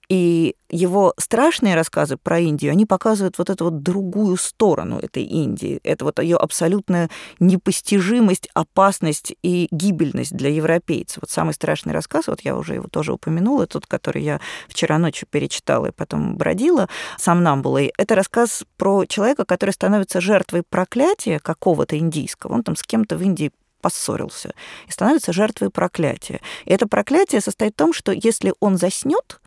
[0.09, 5.79] И его страшные рассказы про Индию, они показывают вот эту вот другую сторону этой Индии.
[5.83, 11.19] Это вот ее абсолютная непостижимость, опасность и гибельность для европейцев.
[11.21, 15.27] Вот самый страшный рассказ, вот я уже его тоже упомянула, тот, который я вчера ночью
[15.29, 17.81] перечитала и потом бродила, сам нам было.
[17.97, 22.53] Это рассказ про человека, который становится жертвой проклятия какого-то индийского.
[22.53, 24.53] Он там с кем-то в Индии поссорился
[24.87, 26.39] и становится жертвой проклятия.
[26.65, 29.40] И это проклятие состоит в том, что если он заснет,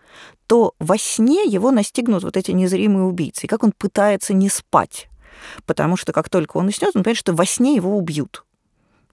[0.46, 3.46] то во сне его настигнут вот эти незримые убийцы.
[3.46, 5.08] И как он пытается не спать.
[5.66, 8.44] Потому что как только он уснет, он понимает, что во сне его убьют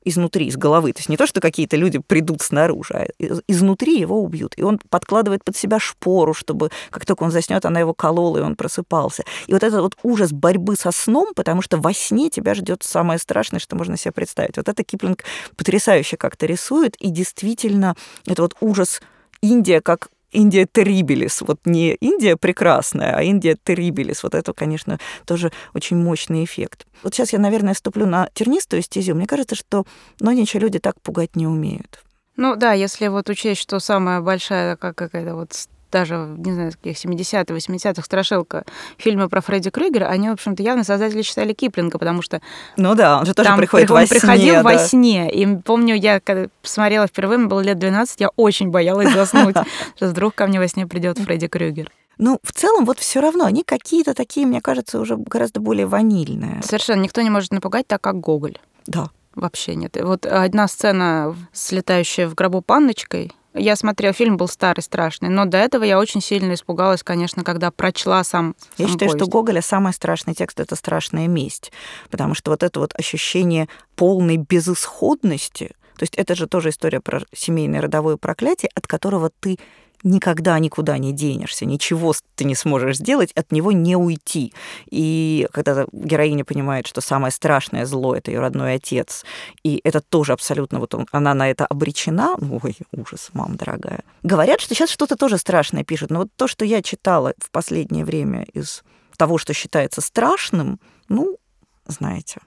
[0.04, 0.94] изнутри, из головы.
[0.94, 3.08] То есть не то, что какие-то люди придут снаружи, а
[3.48, 4.54] изнутри его убьют.
[4.58, 8.42] И он подкладывает под себя шпору, чтобы как только он заснет, она его колола, и
[8.42, 9.24] он просыпался.
[9.48, 13.20] И вот этот вот ужас борьбы со сном, потому что во сне тебя ждет самое
[13.20, 14.58] страшное, что можно себе представить.
[14.58, 15.24] Вот это Киплинг
[15.56, 19.02] потрясающе как-то рисует, и действительно это вот ужас
[19.42, 24.24] Индия как Индия терибелис, вот не Индия прекрасная, а Индия терибелис.
[24.24, 26.86] Вот это, конечно, тоже очень мощный эффект.
[27.04, 29.16] Вот сейчас я, наверное, вступлю на тернистую стезю.
[29.16, 29.86] Мне кажется, что
[30.20, 32.04] нонича люди так пугать не умеют.
[32.38, 35.54] Ну да, если вот учесть, что самая большая какая-то вот
[35.92, 38.64] даже, не знаю, каких 70-х, 80-х страшилка
[38.98, 42.42] фильмы про Фредди Крюгера, они, в общем-то, явно создатели читали Киплинга, потому что...
[42.78, 44.20] Ну да, он же тоже приходит во сне.
[44.20, 44.64] приходил да.
[44.64, 45.32] во сне.
[45.32, 49.56] И помню, я когда посмотрела впервые, мне было лет 12, я очень боялась заснуть,
[49.96, 51.92] что вдруг ко мне во сне придет Фредди Крюгер.
[52.18, 56.62] Ну, в целом, вот все равно они какие-то такие, мне кажется, уже гораздо более ванильные.
[56.64, 58.58] Совершенно никто не может напугать так, как Гоголь.
[58.86, 59.10] Да.
[59.34, 59.96] Вообще нет.
[59.98, 65.46] И вот одна сцена, слетающая в гробу панночкой, я смотрела, фильм был старый, страшный, но
[65.46, 69.26] до этого я очень сильно испугалась, конечно, когда прочла сам Я сам считаю, повесть.
[69.26, 71.72] что Гоголя самый страшный текст— это «Страшная месть»,
[72.10, 77.22] потому что вот это вот ощущение полной безысходности, то есть это же тоже история про
[77.32, 79.60] семейное родовое проклятие, от которого ты
[80.04, 84.54] никогда никуда не денешься, ничего ты не сможешь сделать, от него не уйти.
[84.90, 89.26] И когда героиня понимает, что самое страшное зло— это ее родной отец,
[89.64, 94.04] и это тоже абсолютно вот он, она на это обречена, ой, ужас, мам дорогая.
[94.24, 98.06] Говорят, что сейчас что-то тоже страшное пишут, но вот то, что я читала в последнее
[98.06, 98.84] время из
[99.18, 101.38] того, что считается страшным, ну,
[101.86, 102.40] знаете,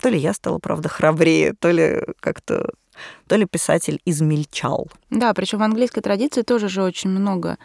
[0.00, 2.70] то ли я стала, правда, храбрее, то ли как-то
[3.26, 4.88] то ли писатель измельчал.
[5.10, 7.58] Да, причем в английской традиции тоже же очень много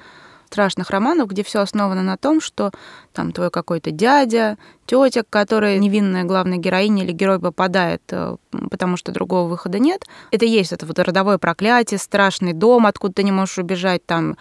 [0.54, 2.72] страшных романов, где все основано на том, что
[3.12, 8.36] там твой какой-то дядя, тетя, которая невинная главная героиня или герой попадает, э,
[8.70, 10.06] потому что другого выхода нет.
[10.30, 14.38] Это есть это вот родовое проклятие, страшный дом, откуда ты не можешь убежать, там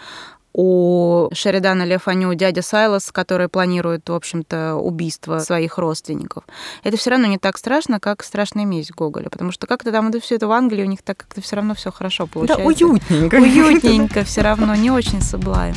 [0.54, 6.44] у Шеридана Лефаню дядя Сайлос, который планирует, в общем-то, убийство своих родственников.
[6.84, 10.20] Это все равно не так страшно, как страшная месть Гоголя, потому что как-то там это
[10.20, 12.62] все это в Англии у них так как-то все равно все хорошо получается.
[12.62, 13.34] Да, уютненько.
[13.36, 15.74] Уютненько все равно, не очень соблаем.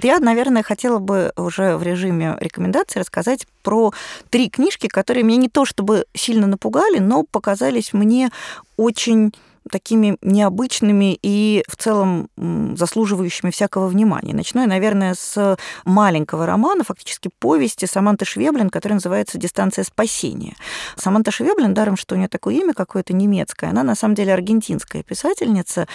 [0.00, 3.92] Я, наверное, хотела бы уже в режиме рекомендаций рассказать про
[4.30, 8.30] три книжки, которые меня не то чтобы сильно напугали, но показались мне
[8.76, 9.32] очень
[9.68, 12.28] такими необычными и в целом
[12.76, 14.34] заслуживающими всякого внимания.
[14.34, 20.56] Начну я, наверное, с маленького романа, фактически повести Саманты Швеблин, который называется «Дистанция спасения».
[20.96, 25.02] Саманта Швеблин, даром, что у нее такое имя какое-то немецкое, она на самом деле аргентинская
[25.02, 25.86] писательница,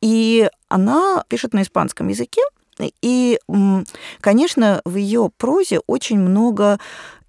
[0.00, 2.42] и она пишет на испанском языке,
[3.02, 3.38] и,
[4.20, 6.78] конечно, в ее прозе очень много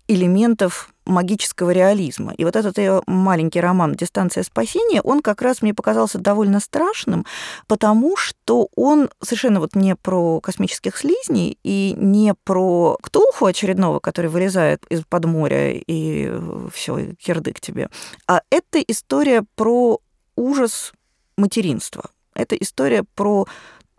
[0.08, 2.34] элементов магического реализма.
[2.34, 7.26] И вот этот ее маленький роман «Дистанция спасения», он как раз мне показался довольно страшным,
[7.68, 14.30] потому что он совершенно вот не про космических слизней и не про Ктулху очередного, который
[14.30, 16.32] вылезает из-под моря и
[16.74, 17.90] все, кирдык тебе,
[18.28, 20.00] а это история про
[20.36, 20.94] ужас
[21.38, 22.10] материнства.
[22.36, 23.46] Это история про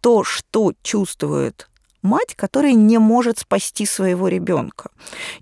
[0.01, 1.69] то, что чувствует
[2.05, 4.91] мать, которая не может спасти своего ребенка.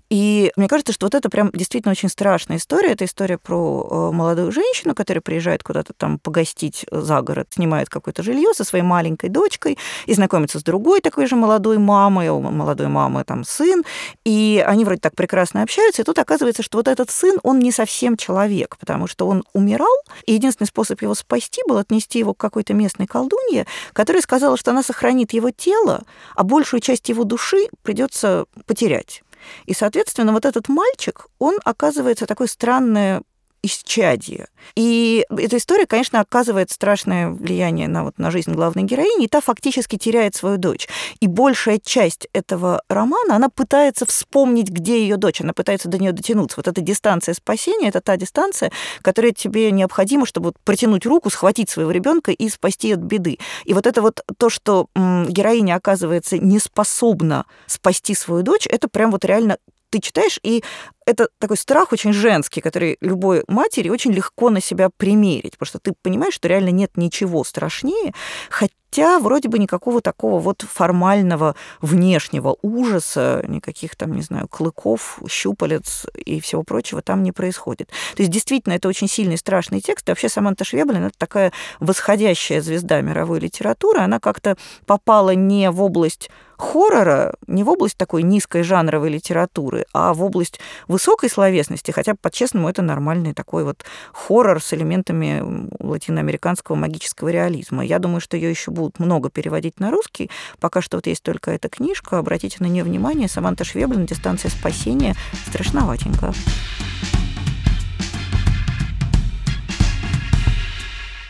[0.09, 2.91] И мне кажется, что вот это прям действительно очень страшная история.
[2.91, 8.23] Это история про э, молодую женщину, которая приезжает куда-то там погостить за город, снимает какое-то
[8.23, 12.87] жилье со своей маленькой дочкой и знакомится с другой такой же молодой мамой, у молодой
[12.87, 13.83] мамы там сын,
[14.23, 17.71] и они вроде так прекрасно общаются, и тут оказывается, что вот этот сын, он не
[17.71, 19.95] совсем человек, потому что он умирал,
[20.25, 24.71] и единственный способ его спасти был отнести его к какой-то местной колдунье, которая сказала, что
[24.71, 26.03] она сохранит его тело,
[26.35, 29.23] а большую часть его души придется потерять.
[29.65, 33.23] И, соответственно, вот этот мальчик, он оказывается такой странное
[33.63, 34.47] исчадие.
[34.75, 39.39] И эта история, конечно, оказывает страшное влияние на, вот, на жизнь главной героини, и та
[39.41, 40.87] фактически теряет свою дочь.
[41.21, 46.11] И большая часть этого романа, она пытается вспомнить, где ее дочь, она пытается до нее
[46.11, 46.57] дотянуться.
[46.57, 48.71] Вот эта дистанция спасения, это та дистанция,
[49.01, 53.39] которая тебе необходима, чтобы протянуть руку, схватить своего ребенка и спасти от беды.
[53.63, 59.11] И вот это вот то, что героиня оказывается не способна спасти свою дочь, это прям
[59.11, 59.57] вот реально
[59.93, 60.63] ты читаешь, и
[61.05, 65.79] это такой страх очень женский, который любой матери очень легко на себя примерить, потому что
[65.79, 68.13] ты понимаешь, что реально нет ничего страшнее,
[68.49, 76.05] хотя вроде бы никакого такого вот формального внешнего ужаса, никаких там, не знаю, клыков, щупалец
[76.13, 77.87] и всего прочего там не происходит.
[78.15, 80.07] То есть действительно это очень сильный страшный текст.
[80.07, 83.99] И вообще Саманта Швеблин это такая восходящая звезда мировой литературы.
[83.99, 90.13] Она как-то попала не в область хоррора, не в область такой низкой жанровой литературы, а
[90.13, 90.59] в область
[90.93, 97.83] высокой словесности, хотя, по-честному, это нормальный такой вот хоррор с элементами латиноамериканского магического реализма.
[97.83, 100.29] Я думаю, что ее еще будут много переводить на русский.
[100.59, 102.19] Пока что вот есть только эта книжка.
[102.19, 103.27] Обратите на нее внимание.
[103.27, 105.15] Саманта Швеблин «Дистанция спасения».
[105.47, 106.31] Страшноватенько.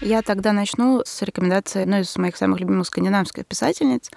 [0.02, 4.12] Я тогда начну с рекомендации одной из моих самых любимых скандинавских писательниц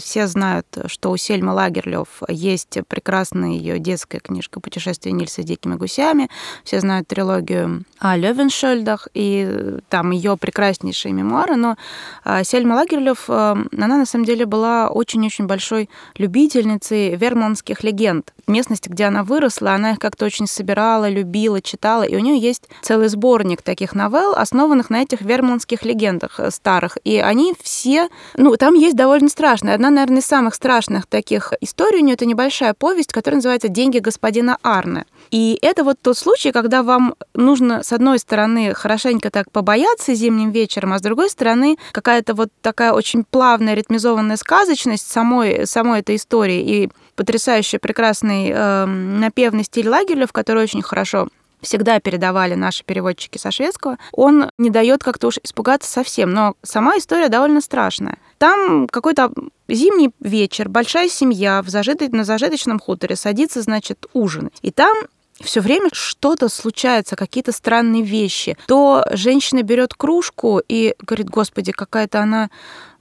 [0.00, 5.74] все знают, что у Сельмы Лагерлёв есть прекрасная ее детская книжка «Путешествие Нильса с дикими
[5.74, 6.30] гусями».
[6.64, 11.56] Все знают трилогию о Левеншельдах и там ее прекраснейшие мемуары.
[11.56, 11.76] Но
[12.24, 18.32] а, Сельма Лагерлёв, э, она на самом деле была очень-очень большой любительницей вермландских легенд.
[18.46, 22.02] Местности, где она выросла, она их как-то очень собирала, любила, читала.
[22.02, 26.96] И у нее есть целый сборник таких новелл, основанных на этих вермландских легендах э, старых.
[27.04, 28.08] И они все...
[28.36, 32.24] Ну, там есть довольно страшные одна, наверное, из самых страшных таких историй у нее это
[32.24, 35.06] небольшая повесть, которая называется «Деньги господина Арне».
[35.32, 40.50] И это вот тот случай, когда вам нужно, с одной стороны, хорошенько так побояться зимним
[40.50, 46.14] вечером, а с другой стороны, какая-то вот такая очень плавная, ритмизованная сказочность самой, самой этой
[46.14, 51.28] истории и потрясающий, прекрасный э, напевный стиль Лагерлев, который очень хорошо
[51.62, 56.32] всегда передавали наши переводчики со шведского, он не дает как-то уж испугаться совсем.
[56.32, 58.18] Но сама история довольно страшная.
[58.38, 59.32] Там какой-то
[59.68, 62.00] зимний вечер, большая семья в зажит...
[62.12, 64.58] на зажиточном хуторе садится, значит, ужинать.
[64.62, 64.96] И там
[65.40, 68.56] все время что-то случается, какие-то странные вещи.
[68.66, 72.50] То женщина берет кружку и говорит, господи, какая-то она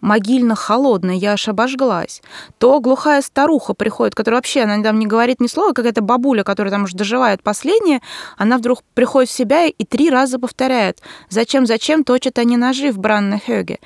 [0.01, 2.21] могильно холодная, я аж обожглась.
[2.57, 6.71] То глухая старуха приходит, которая вообще, она там не говорит ни слова, какая-то бабуля, которая
[6.71, 8.01] там уже доживает последнее,
[8.37, 12.97] она вдруг приходит в себя и три раза повторяет, зачем, зачем точат они ножи в
[12.97, 13.79] Браннахёге.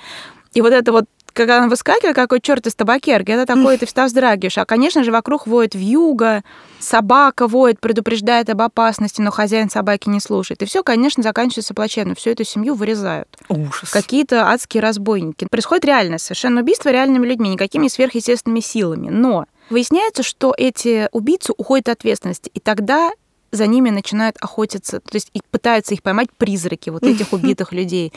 [0.53, 4.05] И вот это вот когда она выскакивает, какой черт из табакерки, это такое, ты всегда
[4.05, 4.57] вздрагиваешь.
[4.57, 6.43] А, конечно же, вокруг воет вьюга,
[6.79, 10.61] собака воет, предупреждает об опасности, но хозяин собаки не слушает.
[10.61, 12.15] И все, конечно, заканчивается плачевно.
[12.15, 13.27] Всю эту семью вырезают.
[13.49, 13.91] Ужас.
[13.91, 15.45] Какие-то адские разбойники.
[15.51, 19.09] Происходит реальное совершенно убийство реальными людьми, никакими сверхъестественными силами.
[19.09, 22.49] Но выясняется, что эти убийцы уходят от ответственности.
[22.53, 23.11] И тогда
[23.55, 28.13] за ними начинают охотиться, то есть и пытаются их поймать призраки вот этих убитых людей.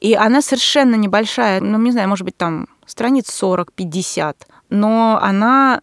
[0.00, 4.36] И она совершенно небольшая, ну, не знаю, может быть, там страниц 40-50.
[4.70, 5.80] но она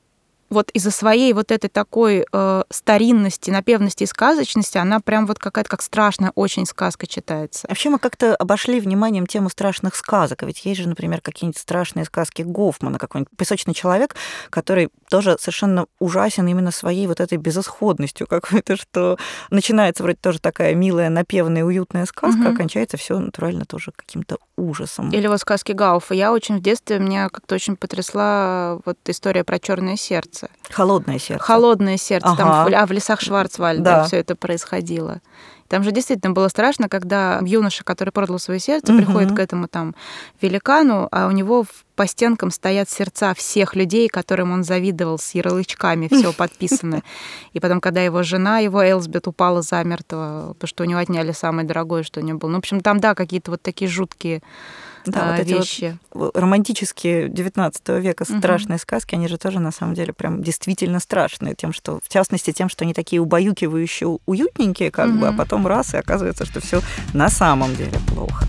[0.49, 5.69] вот из-за своей вот этой такой э, старинности, напевности и сказочности, она прям вот какая-то
[5.69, 7.67] как страшная очень сказка читается.
[7.67, 10.43] Вообще мы как-то обошли вниманием тему страшных сказок.
[10.43, 14.15] А ведь есть же, например, какие-нибудь страшные сказки Гофмана, какой-нибудь песочный человек,
[14.49, 19.17] который тоже совершенно ужасен именно своей вот этой безысходностью какой-то, что
[19.49, 22.49] начинается вроде тоже такая милая, напевная, уютная сказка, угу.
[22.49, 25.09] а кончается все натурально тоже каким-то ужасом.
[25.11, 26.13] Или вот сказки Гауфа.
[26.13, 30.49] Я очень в детстве, меня как-то очень потрясла вот история про черное сердце сердце.
[30.69, 31.43] Холодное сердце.
[31.43, 32.27] Холодное сердце.
[32.27, 32.37] Ага.
[32.37, 34.03] Там, а в лесах Шварцвальда да.
[34.03, 35.21] все это происходило.
[35.67, 39.01] Там же действительно было страшно, когда юноша, который продал свое сердце, угу.
[39.01, 39.95] приходит к этому там
[40.41, 41.65] великану, а у него
[41.95, 47.01] по стенкам стоят сердца всех людей, которым он завидовал с ярлычками, все подписано.
[47.53, 51.67] И потом, когда его жена, его Элсбет, упала замертво, потому что у него отняли самое
[51.67, 52.49] дорогое, что у него было.
[52.49, 54.41] Ну, в общем, там, да, какие-то вот такие жуткие
[55.11, 55.97] да, а, вот эти вещи.
[56.13, 58.81] Вот романтические 19 века страшные угу.
[58.81, 62.69] сказки, они же тоже на самом деле прям действительно страшные, тем, что, в частности, тем,
[62.69, 65.19] что они такие убаюкивающие, уютненькие, как угу.
[65.19, 66.81] бы, а потом раз, и оказывается, что все
[67.13, 68.45] на самом деле плохо.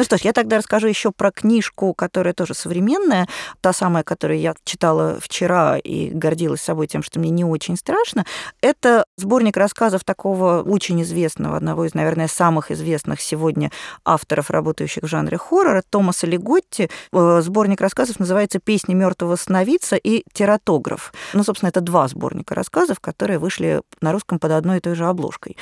[0.00, 3.28] Ну что ж, я тогда расскажу еще про книжку, которая тоже современная,
[3.60, 8.24] та самая, которую я читала вчера и гордилась собой тем, что мне не очень страшно.
[8.62, 13.70] Это сборник рассказов такого очень известного, одного из, наверное, самых известных сегодня
[14.02, 16.88] авторов, работающих в жанре хоррора, Томаса Леготти.
[17.12, 21.12] Э, сборник рассказов называется «Песни мертвого сновидца» и «Тератограф».
[21.34, 25.04] Ну, собственно, это два сборника рассказов, которые вышли на русском под одной и той же
[25.04, 25.58] обложкой.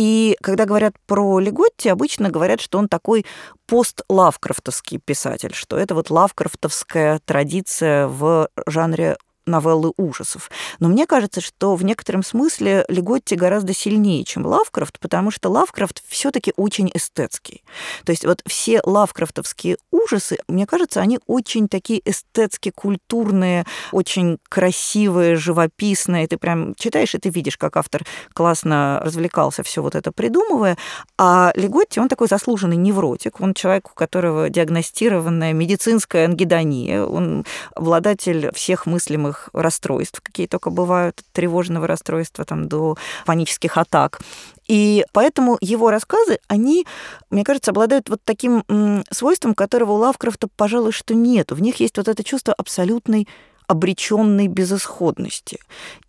[0.00, 3.26] И когда говорят про Леготти, обычно говорят, что он такой
[3.66, 9.18] пост-лавкрафтовский писатель, что это вот лавкрафтовская традиция в жанре
[9.50, 10.50] новеллы ужасов.
[10.78, 16.02] Но мне кажется, что в некотором смысле Леготти гораздо сильнее, чем Лавкрафт, потому что Лавкрафт
[16.08, 17.62] все таки очень эстетский.
[18.04, 25.36] То есть вот все лавкрафтовские ужасы, мне кажется, они очень такие эстетски культурные, очень красивые,
[25.36, 26.26] живописные.
[26.26, 30.76] Ты прям читаешь, и ты видишь, как автор классно развлекался, все вот это придумывая.
[31.18, 37.44] А Леготти, он такой заслуженный невротик, он человек, у которого диагностированная медицинская ангидония, он
[37.74, 44.20] обладатель всех мыслимых разных расстройств, какие только бывают, тревожного расстройства там, до панических атак.
[44.68, 46.86] И поэтому его рассказы, они,
[47.30, 48.64] мне кажется, обладают вот таким
[49.10, 51.52] свойством, которого у Лавкрафта, пожалуй, что нет.
[51.52, 53.26] В них есть вот это чувство абсолютной
[53.66, 55.60] обреченной безысходности.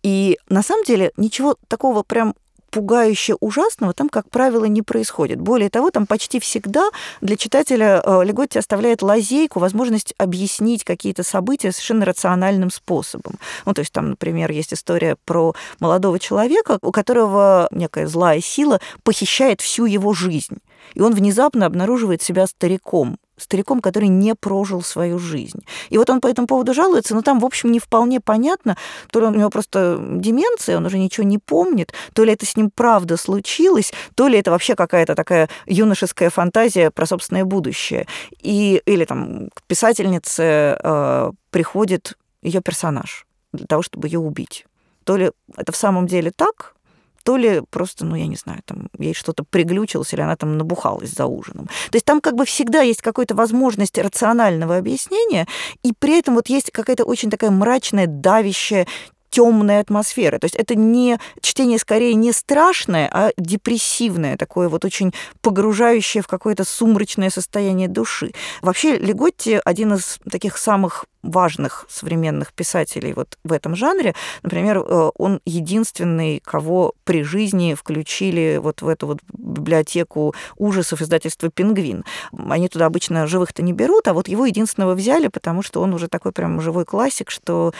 [0.02, 2.34] И на самом деле ничего такого прям
[2.72, 5.40] пугающе ужасного там, как правило, не происходит.
[5.40, 6.88] Более того, там почти всегда
[7.20, 13.34] для читателя э, Леготти оставляет лазейку, возможность объяснить какие-то события совершенно рациональным способом.
[13.66, 18.80] Ну, то есть там, например, есть история про молодого человека, у которого некая злая сила
[19.04, 20.56] похищает всю его жизнь.
[20.94, 25.64] И он внезапно обнаруживает себя стариком, стариком, который не прожил свою жизнь.
[25.90, 28.76] И вот он по этому поводу жалуется, но там, в общем, не вполне понятно,
[29.10, 32.56] то ли у него просто деменция, он уже ничего не помнит, то ли это с
[32.56, 38.06] ним правда случилось, то ли это вообще какая-то такая юношеская фантазия про собственное будущее.
[38.40, 44.66] И, или там к писательнице э, приходит ее персонаж для того, чтобы ее убить.
[45.04, 46.74] То ли это в самом деле так,
[47.22, 51.10] то ли просто, ну, я не знаю, там ей что-то приглючилось, или она там набухалась
[51.10, 51.66] за ужином.
[51.66, 55.46] То есть там как бы всегда есть какая-то возможность рационального объяснения,
[55.82, 58.86] и при этом вот есть какая-то очень такая мрачная, давящая
[59.32, 60.38] темная атмосфера.
[60.38, 66.26] То есть это не чтение скорее не страшное, а депрессивное, такое вот очень погружающее в
[66.26, 68.32] какое-то сумрачное состояние души.
[68.60, 74.14] Вообще Леготти один из таких самых важных современных писателей вот в этом жанре.
[74.42, 81.48] Например, э, он единственный, кого при жизни включили вот в эту вот библиотеку ужасов издательства
[81.48, 82.04] «Пингвин».
[82.32, 86.08] Они туда обычно живых-то не берут, а вот его единственного взяли, потому что он уже
[86.08, 87.72] такой прям живой классик, что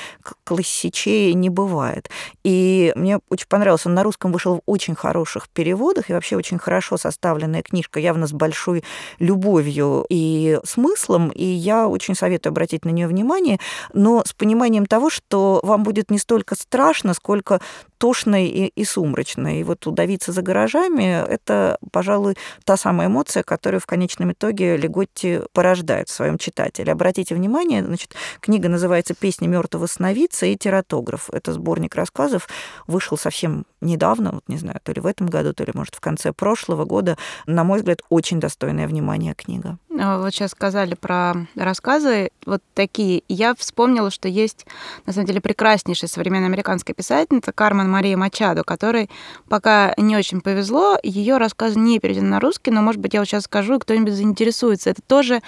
[0.45, 2.11] классичей не бывает.
[2.45, 6.59] И мне очень понравилось, он на русском вышел в очень хороших переводах, и вообще очень
[6.59, 8.85] хорошо составленная книжка, явно с большой
[9.19, 13.59] любовью и смыслом, и я очень советую обратить на нее внимание, внимание,
[13.93, 17.61] но с пониманием того, что вам будет не столько страшно, сколько
[18.03, 19.61] тошно и, и сумрачно.
[19.61, 25.39] И вот удавиться за гаражами– это, пожалуй, та самая эмоция, которую в конечном итоге Леготти
[25.53, 26.91] порождает в своем читателе.
[26.91, 31.31] Обратите внимание, значит, книга называется «Песни мертвого сновидца» и «Тератограф».
[31.31, 32.49] Это сборник рассказов,
[32.89, 36.01] вышел совсем недавно, вот не знаю, то ли в этом году, то ли, может, в
[36.01, 37.17] конце прошлого года.
[37.47, 39.79] На мой взгляд, очень достойное внимания книга.
[40.01, 43.23] А вот сейчас сказали про рассказы вот такие.
[43.29, 44.67] Я вспомнила, что есть,
[45.07, 49.11] на самом деле, прекраснейшая современная американская писательница Кармен Марии Мачадо, которой
[49.49, 50.99] пока не очень повезло.
[51.03, 54.15] Ее рассказ не переведен на русский, но, может быть, я вот сейчас скажу, и кто-нибудь
[54.15, 54.91] заинтересуется.
[54.91, 55.43] Это тоже...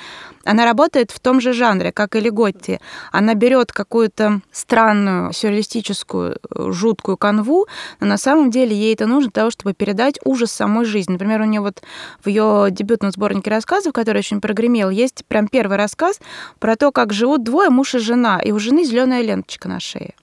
[0.45, 2.79] Она работает в том же жанре, как и Леготти.
[3.13, 7.67] Она берет какую-то странную, сюрреалистическую, жуткую канву,
[8.01, 11.13] но на самом деле ей это нужно для того, чтобы передать ужас самой жизни.
[11.13, 11.83] Например, у нее вот
[12.23, 16.21] в ее дебютном сборнике рассказов, который очень прогремел, есть прям первый рассказ
[16.59, 20.15] про то, как живут двое, муж и жена, и у жены зеленая ленточка на шее.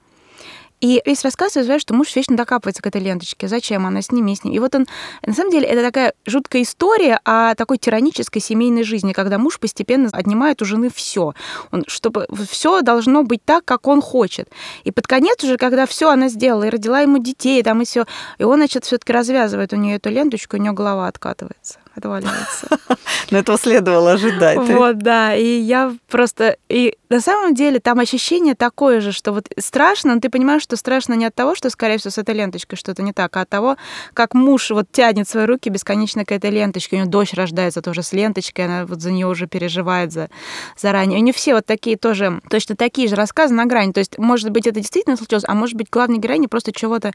[0.82, 3.48] И весь рассказ развивает, что муж вечно докапывается к этой ленточке.
[3.48, 4.02] Зачем она?
[4.02, 4.56] Сними, сними.
[4.56, 4.88] И вот он...
[5.26, 10.10] На самом деле, это такая жуткая история о такой тиранической семейной жизни, когда муж постепенно
[10.12, 11.34] отнимает у жены все.
[11.72, 14.50] Он, чтобы все должно быть так, как он хочет.
[14.84, 18.06] И под конец уже, когда все она сделала, и родила ему детей, там и все,
[18.40, 22.68] и он, значит, все-таки развязывает у нее эту ленточку, у нее голова откатывается отваливается.
[23.32, 24.58] Но этого следовало ожидать.
[24.58, 25.36] Вот, да.
[25.36, 26.58] И я просто...
[26.70, 30.78] И на самом деле там ощущение такое же, что вот страшно, но ты понимаешь, что
[30.78, 33.50] страшно не от того, что, скорее всего, с этой ленточкой что-то не так, а от
[33.50, 33.78] того,
[34.14, 36.96] как муж вот тянет свои руки бесконечно к этой ленточке.
[36.96, 40.30] У него дочь рождается тоже с ленточкой, она вот за нее уже переживает за,
[40.78, 41.20] заранее.
[41.20, 43.92] У нее все вот такие тоже, точно такие же рассказы на грани.
[43.92, 47.12] То есть, может быть, это действительно случилось, а может быть, главная героиня просто чего-то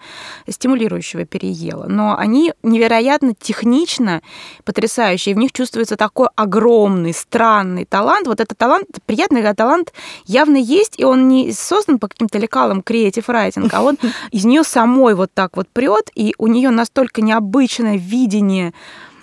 [0.48, 1.86] стимулирующего переела.
[1.86, 4.20] Но они невероятно технично
[4.66, 8.26] потрясающие, в них чувствуется такой огромный, странный талант.
[8.26, 9.92] Вот этот талант, приятный талант
[10.26, 13.96] явно есть, и он не создан по каким-то лекалам creative writing, а он
[14.32, 18.74] из нее самой вот так вот прет, и у нее настолько необычное видение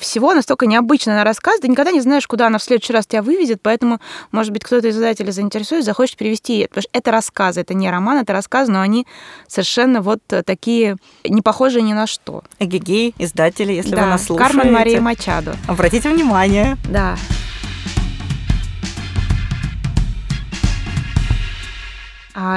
[0.04, 3.22] всего настолько необычно она рассказывает, ты никогда не знаешь, куда она в следующий раз тебя
[3.22, 3.99] выведет, поэтому,
[4.32, 8.20] может быть, кто-то из издателей заинтересует, захочет перевести, потому что это рассказы, это не роман,
[8.20, 9.08] это рассказы, но они
[9.47, 10.97] совершенно вот такие,
[11.28, 12.43] не похожие ни на что.
[12.60, 14.54] Эгегей, издатели, если да, вы нас слушаете.
[14.54, 15.56] Кармен Мария Мачадо.
[15.68, 16.78] Обратите внимание.
[16.89, 17.16] Да.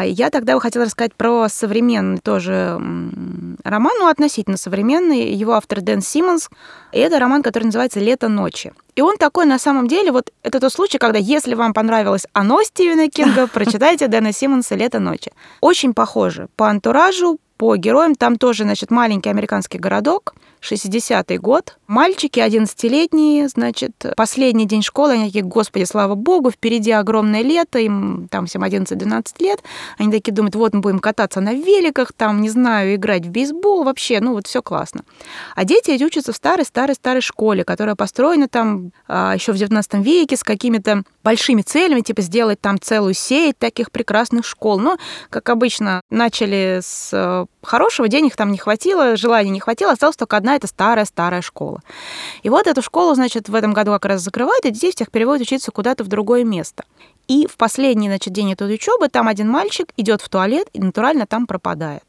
[0.05, 2.81] Я тогда хотела рассказать про современный тоже
[3.65, 5.33] роман, ну, относительно современный.
[5.33, 6.49] Его автор Дэн Симмонс.
[6.93, 8.73] И это роман, который называется «Лето ночи».
[8.95, 12.63] И он такой, на самом деле, вот это тот случай, когда если вам понравилось оно
[12.63, 15.33] Стивена Кинга, прочитайте Дэна Симмонса «Лето ночи».
[15.61, 18.15] Очень похоже по антуражу, по героям.
[18.15, 21.79] Там тоже, значит, маленький американский городок, 60-й год.
[21.87, 28.29] Мальчики 11-летние, значит, последний день школы, они такие, господи, слава богу, впереди огромное лето, им
[28.31, 29.63] там всем 11-12 лет.
[29.99, 33.85] Они такие думают, вот мы будем кататься на великах, там, не знаю, играть в бейсбол,
[33.85, 35.03] вообще, ну вот все классно.
[35.55, 40.37] А дети эти учатся в старой-старой-старой школе, которая построена там а, еще в 19 веке
[40.37, 44.79] с какими-то большими целями, типа сделать там целую сеть таких прекрасных школ.
[44.79, 44.97] Но,
[45.29, 50.37] как обычно, начали с э, хорошего, денег там не хватило, желания не хватило, осталась только
[50.37, 51.81] одна, это старая-старая школа.
[52.45, 55.43] И вот эту школу, значит, в этом году как раз закрывают, и детей всех переводят
[55.43, 56.85] учиться куда-то в другое место.
[57.27, 61.27] И в последний, значит, день этой учебы там один мальчик идет в туалет и натурально
[61.27, 62.05] там пропадает.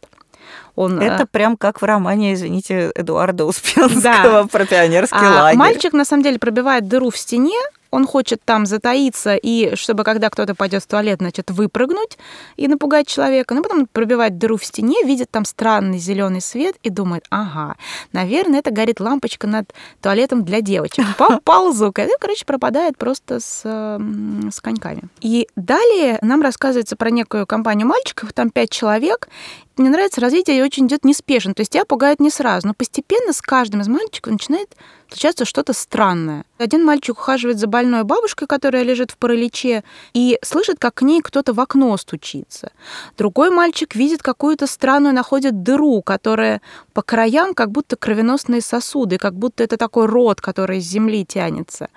[0.75, 4.47] Он, это э, прям как в романе, извините, Эдуарда Успенского да.
[4.47, 5.57] про пионерский а лагерь.
[5.57, 7.57] Мальчик на самом деле пробивает дыру в стене,
[7.97, 12.17] он хочет там затаиться, и чтобы когда кто-то пойдет в туалет, значит, выпрыгнуть
[12.55, 13.55] и напугать человека.
[13.55, 17.75] Но потом пробивает дыру в стене, видит там странный зеленый свет и думает, ага,
[18.13, 21.05] наверное, это горит лампочка над туалетом для девочек.
[21.43, 22.03] Ползу-ка.
[22.03, 25.01] И, короче, пропадает просто с, с коньками.
[25.21, 29.27] И далее нам рассказывается про некую компанию мальчиков, там пять человек,
[29.77, 31.53] мне нравится развитие, и очень идет неспешно.
[31.53, 34.75] То есть тебя пугает не сразу, но постепенно с каждым из мальчиков начинает
[35.09, 36.45] случаться что-то странное.
[36.57, 39.83] Один мальчик ухаживает за больной бабушкой, которая лежит в параличе,
[40.13, 42.71] и слышит, как к ней кто-то в окно стучится.
[43.17, 46.61] Другой мальчик видит какую-то странную, находит дыру, которая
[46.93, 51.89] по краям как будто кровеносные сосуды, как будто это такой рот, который из земли тянется.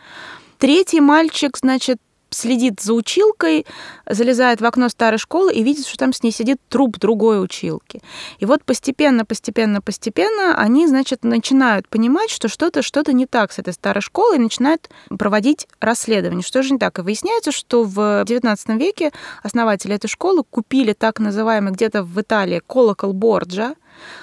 [0.59, 1.99] Третий мальчик, значит,
[2.31, 3.67] следит за училкой,
[4.09, 8.01] залезает в окно старой школы и видит, что там с ней сидит труп другой училки.
[8.39, 13.59] И вот постепенно, постепенно, постепенно они, значит, начинают понимать, что что-то что-то не так с
[13.59, 16.43] этой старой школой, и начинают проводить расследование.
[16.43, 16.99] Что же не так?
[16.99, 19.13] И выясняется, что в XIX веке
[19.43, 23.75] основатели этой школы купили так называемый где-то в Италии колокол Борджа,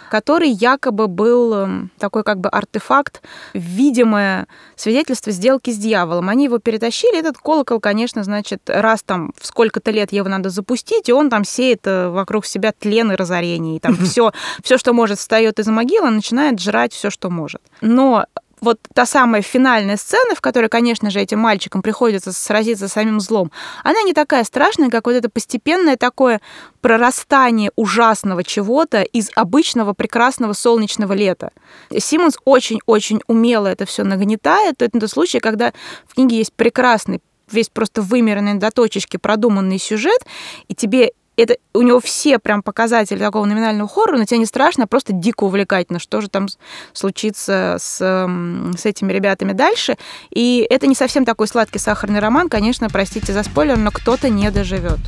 [0.10, 3.22] который якобы был эм, такой как бы артефакт,
[3.54, 6.30] видимое свидетельство сделки с дьяволом.
[6.30, 11.10] Они его перетащили, этот колокол, конечно, значит, раз там в сколько-то лет его надо запустить,
[11.10, 14.32] и он там сеет э, вокруг себя тлен и разорение, и там все,
[14.64, 17.62] все, что может, встает из могилы, начинает жрать все, что может.
[17.82, 18.26] Но
[18.62, 23.20] вот та самая финальная сцена, в которой, конечно же, этим мальчикам приходится сразиться с самим
[23.20, 23.52] злом,
[23.84, 26.42] она не такая страшная, как вот это постепенное такое
[26.82, 31.52] прорастание ужасного чего-то из обычного прекрасного солнечного лета.
[31.96, 34.82] Симмонс очень-очень умело это все нагнетает.
[34.82, 35.74] Это тот случай, когда
[36.08, 40.26] в книге есть прекрасный, весь просто вымеренный до точечки продуманный сюжет,
[40.68, 44.86] и тебе это у него все прям показатели такого номинального хоррора, но тебе не страшно,
[44.86, 46.48] а просто дико увлекательно, что же там
[46.94, 49.98] случится с, с этими ребятами дальше.
[50.32, 54.50] И это не совсем такой сладкий сахарный роман, конечно, простите за спойлер, но кто-то не
[54.50, 55.00] доживет.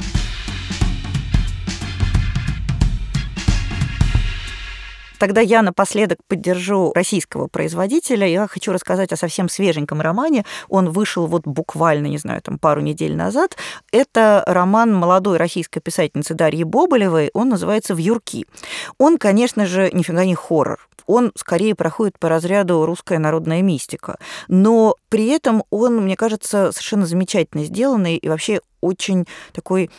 [5.20, 8.26] Тогда я напоследок поддержу российского производителя.
[8.26, 10.46] Я хочу рассказать о совсем свеженьком романе.
[10.70, 13.58] Он вышел вот буквально, не знаю, там пару недель назад.
[13.92, 17.30] Это роман молодой российской писательницы Дарьи Боболевой.
[17.34, 18.48] Он называется «Вьюрки».
[18.98, 24.20] Он, конечно же, нифига не хоррор он скорее проходит по разряду русская народная мистика.
[24.48, 29.90] Но при этом он, мне кажется, совершенно замечательно сделанный и вообще очень такой,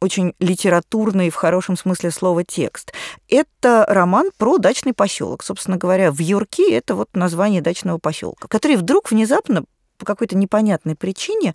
[0.00, 2.92] очень литературный в хорошем смысле слова текст.
[3.28, 5.42] Это роман про дачный поселок.
[5.42, 9.64] Собственно говоря, в Юрке это вот название дачного поселка, который вдруг внезапно
[9.98, 11.54] по какой-то непонятной причине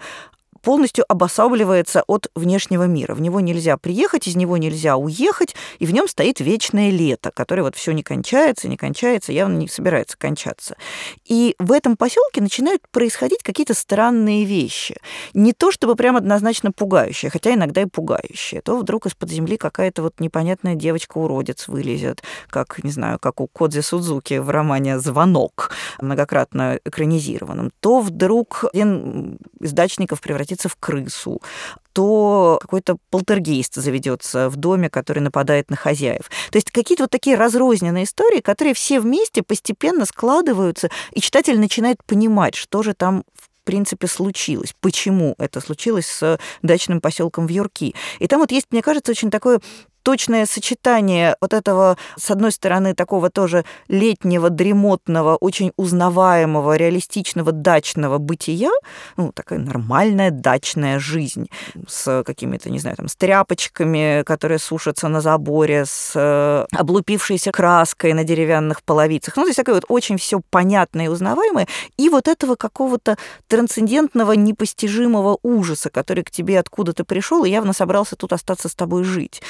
[0.63, 3.13] полностью обосабливается от внешнего мира.
[3.13, 7.61] В него нельзя приехать, из него нельзя уехать, и в нем стоит вечное лето, которое
[7.61, 10.75] вот все не кончается, не кончается, явно не собирается кончаться.
[11.25, 14.95] И в этом поселке начинают происходить какие-то странные вещи.
[15.33, 18.61] Не то чтобы прям однозначно пугающие, хотя иногда и пугающие.
[18.61, 23.81] То вдруг из-под земли какая-то вот непонятная девочка-уродец вылезет, как, не знаю, как у Кодзи
[23.81, 27.71] Судзуки в романе «Звонок», многократно экранизированном.
[27.81, 31.41] То вдруг один из дачников превратится превратится в крысу,
[31.93, 36.29] то какой-то полтергейст заведется в доме, который нападает на хозяев.
[36.51, 42.03] То есть какие-то вот такие разрозненные истории, которые все вместе постепенно складываются, и читатель начинает
[42.05, 47.95] понимать, что же там в принципе, случилось, почему это случилось с дачным поселком в Юрки.
[48.19, 49.61] И там вот есть, мне кажется, очень такое
[50.03, 58.17] точное сочетание вот этого, с одной стороны, такого тоже летнего, дремотного, очень узнаваемого, реалистичного дачного
[58.17, 58.71] бытия,
[59.17, 61.49] ну, такая нормальная дачная жизнь
[61.87, 68.13] с какими-то, не знаю, там, с тряпочками, которые сушатся на заборе, с э, облупившейся краской
[68.13, 69.37] на деревянных половицах.
[69.37, 74.33] Ну, то есть такое вот очень все понятное и узнаваемое, и вот этого какого-то трансцендентного,
[74.33, 79.41] непостижимого ужаса, который к тебе откуда-то пришел и явно собрался тут остаться с тобой жить.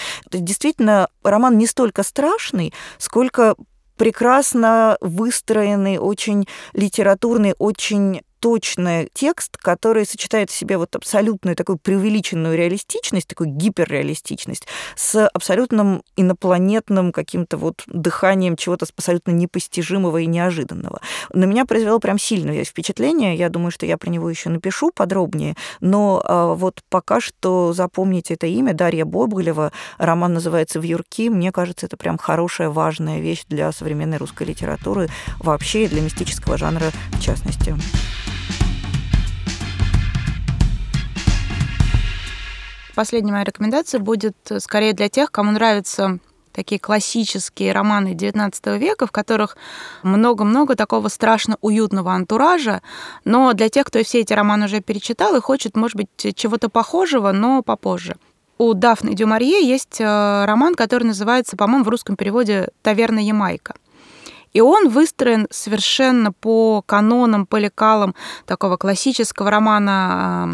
[0.43, 3.55] Действительно роман не столько страшный, сколько
[3.97, 12.57] прекрасно выстроенный, очень литературный, очень точный текст, который сочетает в себе вот абсолютную такую преувеличенную
[12.57, 14.67] реалистичность, такую гиперреалистичность
[14.97, 20.99] с абсолютным инопланетным каким-то вот дыханием чего-то абсолютно непостижимого и неожиданного.
[21.31, 23.37] На меня произвело прям сильное впечатление.
[23.37, 28.33] Я думаю, что я про него еще напишу подробнее, но а, вот пока что запомните
[28.33, 29.71] это имя Дарья Бобылева.
[29.97, 31.29] Роман называется «Вьюрки».
[31.29, 35.07] Мне кажется, это прям хорошая, важная вещь для современной русской литературы
[35.39, 37.73] вообще и для мистического жанра в частности.
[42.95, 46.19] Последняя моя рекомендация будет э, скорее для тех, кому нравятся
[46.51, 49.57] такие классические романы XIX века, в которых
[50.03, 52.83] много-много такого страшно уютного антуража,
[53.25, 57.31] но для тех, кто все эти романы уже перечитал и хочет, может быть, чего-то похожего,
[57.31, 58.15] но попозже.
[58.59, 63.73] У Дафны Дюмарье есть э, роман, который называется, по-моему, в русском переводе «Таверна Ямайка».
[64.53, 70.49] И он выстроен совершенно по канонам, по лекалам такого классического романа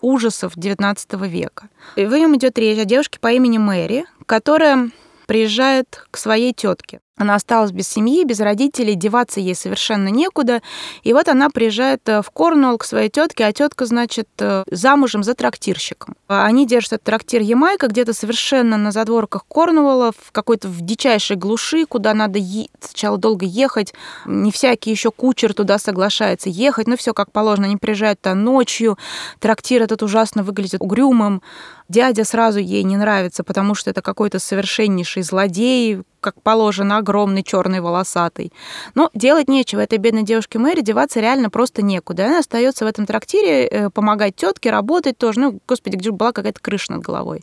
[0.00, 1.68] ужасов XIX века.
[1.96, 4.90] И в нем идет речь о девушке по имени Мэри, которая
[5.26, 7.00] приезжает к своей тетке.
[7.16, 10.62] Она осталась без семьи, без родителей, деваться ей совершенно некуда.
[11.04, 15.22] И вот она приезжает э, в Корнуолл к своей тетке, а тетка, значит, э, замужем
[15.22, 16.16] за трактирщиком.
[16.26, 21.86] Они держат этот трактир Ямайка где-то совершенно на задворках Корнуолла, в какой-то в дичайшей глуши,
[21.86, 23.94] куда надо е- сначала долго ехать.
[24.26, 27.66] Не всякий еще кучер туда соглашается ехать, но все как положено.
[27.66, 28.98] Они приезжают то ночью,
[29.38, 31.42] трактир этот ужасно выглядит угрюмым.
[31.88, 37.80] Дядя сразу ей не нравится, потому что это какой-то совершеннейший злодей, как положено, огромный, черный,
[37.80, 38.50] волосатый.
[38.94, 39.80] Но делать нечего.
[39.80, 42.24] Этой бедной девушке Мэри деваться реально просто некуда.
[42.24, 45.38] Она остается в этом трактире, э, помогать тетке, работать тоже.
[45.40, 47.42] Ну, господи, где же была какая-то крыша над головой.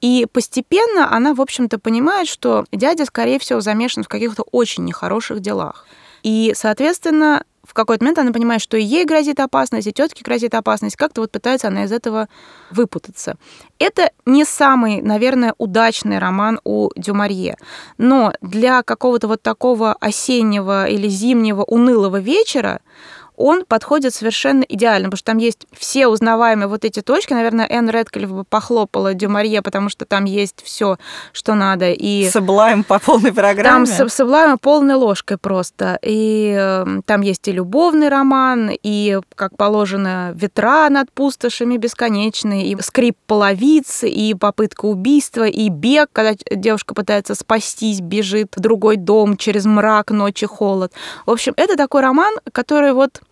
[0.00, 5.40] И постепенно она, в общем-то, понимает, что дядя, скорее всего, замешан в каких-то очень нехороших
[5.40, 5.86] делах.
[6.22, 7.44] И, соответственно,
[7.74, 10.94] в какой-то момент она понимает, что и ей грозит опасность, и тетке грозит опасность.
[10.94, 12.28] Как-то вот пытается она из этого
[12.70, 13.34] выпутаться.
[13.80, 17.56] Это не самый, наверное, удачный роман у Дюмарье.
[17.98, 22.80] Но для какого-то вот такого осеннего или зимнего унылого вечера
[23.36, 27.32] он подходит совершенно идеально, потому что там есть все узнаваемые вот эти точки.
[27.32, 30.98] Наверное, Энн Редклифф бы похлопала Дюмарье, потому что там есть все,
[31.32, 31.90] что надо.
[31.90, 33.86] И Саблаем по полной программе.
[33.86, 35.98] Там Саблаем полной ложкой просто.
[36.02, 42.80] И э, там есть и любовный роман, и, как положено, ветра над пустошами бесконечные, и
[42.80, 49.36] скрип половиц, и попытка убийства, и бег, когда девушка пытается спастись, бежит в другой дом
[49.36, 50.92] через мрак, ночи, холод.
[51.26, 53.22] В общем, это такой роман, который вот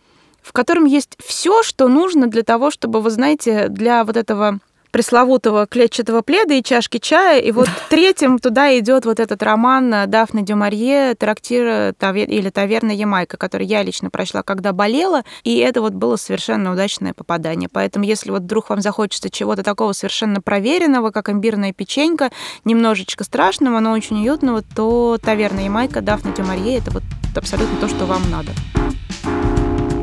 [0.43, 4.59] в котором есть все, что нужно для того, чтобы, вы знаете, для вот этого
[4.93, 7.41] пресловутого клетчатого пледа и чашки чая.
[7.41, 13.67] И вот третьим туда идет вот этот роман Дафны Дюмарье «Трактир или таверна Ямайка», который
[13.67, 17.71] я лично прочла, когда болела, и это вот было совершенно удачное попадание.
[17.73, 22.31] Поэтому если вот вдруг вам захочется чего-то такого совершенно проверенного, как имбирная печенька,
[22.65, 27.03] немножечко страшного, но очень уютного, то таверна Ямайка Дафна Дюмарье— это вот
[27.35, 28.51] абсолютно то, что вам надо.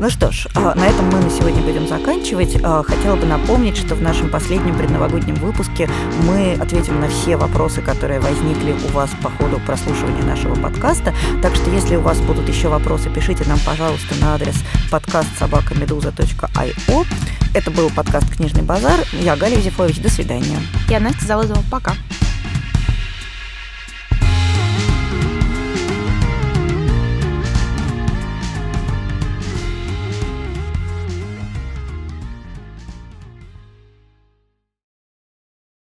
[0.00, 2.56] Ну что ж, а, на этом мы на сегодня будем заканчивать.
[2.62, 5.90] А, хотела бы напомнить, что в нашем последнем предновогоднем выпуске
[6.24, 11.12] мы ответим на все вопросы, которые возникли у вас по ходу прослушивания нашего подкаста.
[11.42, 14.56] Так что, если у вас будут еще вопросы, пишите нам, пожалуйста, на адрес
[14.90, 17.06] подкаст собакамедуза.io.
[17.52, 19.00] Это был подкаст «Книжный базар».
[19.12, 20.00] Я Галя Юзефович.
[20.00, 20.60] До свидания.
[20.88, 21.62] Я Настя Залозова.
[21.70, 21.92] Пока.